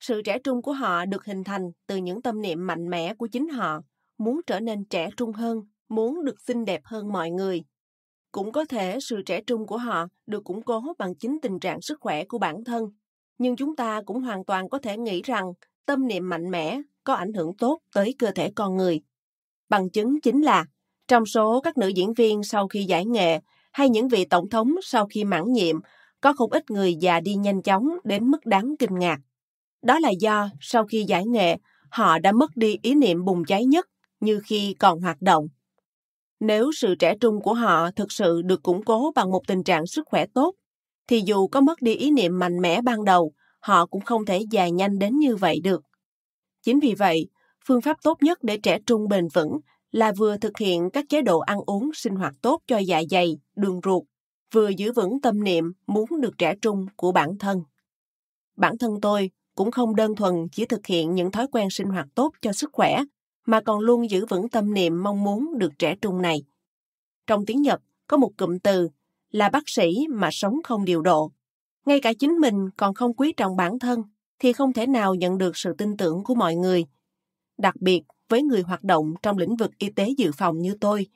[0.00, 3.26] Sự trẻ trung của họ được hình thành từ những tâm niệm mạnh mẽ của
[3.26, 3.80] chính họ,
[4.18, 5.58] muốn trở nên trẻ trung hơn,
[5.88, 7.62] muốn được xinh đẹp hơn mọi người.
[8.32, 11.80] Cũng có thể sự trẻ trung của họ được củng cố bằng chính tình trạng
[11.80, 12.84] sức khỏe của bản thân.
[13.38, 15.52] Nhưng chúng ta cũng hoàn toàn có thể nghĩ rằng
[15.86, 19.00] tâm niệm mạnh mẽ có ảnh hưởng tốt tới cơ thể con người.
[19.68, 20.64] Bằng chứng chính là
[21.08, 23.40] trong số các nữ diễn viên sau khi giải nghệ
[23.72, 25.76] hay những vị tổng thống sau khi mãn nhiệm,
[26.20, 29.18] có không ít người già đi nhanh chóng đến mức đáng kinh ngạc.
[29.82, 31.56] Đó là do sau khi giải nghệ,
[31.90, 33.86] họ đã mất đi ý niệm bùng cháy nhất
[34.20, 35.48] như khi còn hoạt động.
[36.40, 39.86] Nếu sự trẻ trung của họ thực sự được củng cố bằng một tình trạng
[39.86, 40.54] sức khỏe tốt,
[41.08, 44.44] thì dù có mất đi ý niệm mạnh mẽ ban đầu, họ cũng không thể
[44.50, 45.82] dài nhanh đến như vậy được.
[46.62, 47.28] Chính vì vậy,
[47.66, 49.58] phương pháp tốt nhất để trẻ trung bền vững
[49.92, 53.38] là vừa thực hiện các chế độ ăn uống sinh hoạt tốt cho dạ dày,
[53.56, 54.02] đường ruột,
[54.52, 57.62] vừa giữ vững tâm niệm muốn được trẻ trung của bản thân.
[58.56, 62.06] Bản thân tôi cũng không đơn thuần chỉ thực hiện những thói quen sinh hoạt
[62.14, 62.98] tốt cho sức khỏe,
[63.50, 66.42] mà còn luôn giữ vững tâm niệm mong muốn được trẻ trung này.
[67.26, 68.88] Trong tiếng Nhật có một cụm từ
[69.30, 71.32] là bác sĩ mà sống không điều độ.
[71.86, 74.02] Ngay cả chính mình còn không quý trọng bản thân
[74.38, 76.84] thì không thể nào nhận được sự tin tưởng của mọi người.
[77.58, 81.06] Đặc biệt với người hoạt động trong lĩnh vực y tế dự phòng như tôi,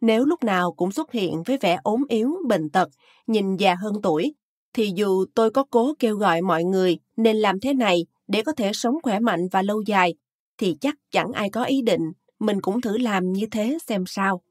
[0.00, 2.88] nếu lúc nào cũng xuất hiện với vẻ ốm yếu, bệnh tật,
[3.26, 4.34] nhìn già hơn tuổi,
[4.74, 8.52] thì dù tôi có cố kêu gọi mọi người nên làm thế này để có
[8.52, 10.14] thể sống khỏe mạnh và lâu dài,
[10.58, 14.42] thì chắc chẳng ai có ý định mình cũng thử làm như thế xem sao.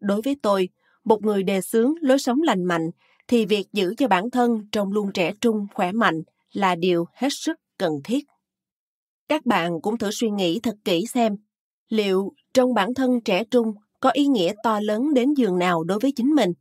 [0.00, 0.68] Đối với tôi,
[1.04, 2.90] một người đề xướng lối sống lành mạnh,
[3.28, 6.22] thì việc giữ cho bản thân trông luôn trẻ trung, khỏe mạnh
[6.52, 8.24] là điều hết sức cần thiết.
[9.28, 11.36] Các bạn cũng thử suy nghĩ thật kỹ xem,
[11.88, 15.98] liệu trong bản thân trẻ trung có ý nghĩa to lớn đến giường nào đối
[15.98, 16.52] với chính mình.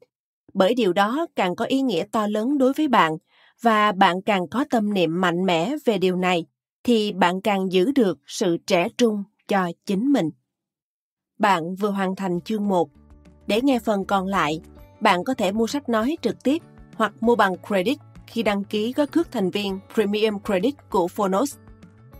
[0.54, 3.14] Bởi điều đó càng có ý nghĩa to lớn đối với bạn
[3.62, 6.46] và bạn càng có tâm niệm mạnh mẽ về điều này
[6.84, 10.30] thì bạn càng giữ được sự trẻ trung cho chính mình.
[11.40, 12.90] Bạn vừa hoàn thành chương 1.
[13.48, 14.60] Để nghe phần còn lại,
[15.00, 16.62] bạn có thể mua sách nói trực tiếp
[16.96, 21.58] hoặc mua bằng credit khi đăng ký gói cước thành viên Premium Credit của Phonos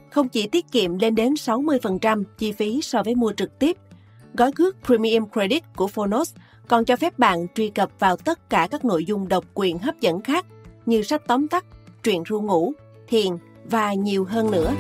[0.10, 3.78] không chỉ tiết kiệm lên đến 60% chi phí so với mua trực tiếp,
[4.34, 6.36] gói cước Premium Credit của Phonos
[6.68, 10.00] còn cho phép bạn truy cập vào tất cả các nội dung độc quyền hấp
[10.00, 10.46] dẫn khác
[10.86, 11.66] như sách tóm tắt,
[12.04, 12.74] truyện ru ngủ,
[13.08, 13.28] thiền
[13.70, 14.74] và nhiều hơn nữa.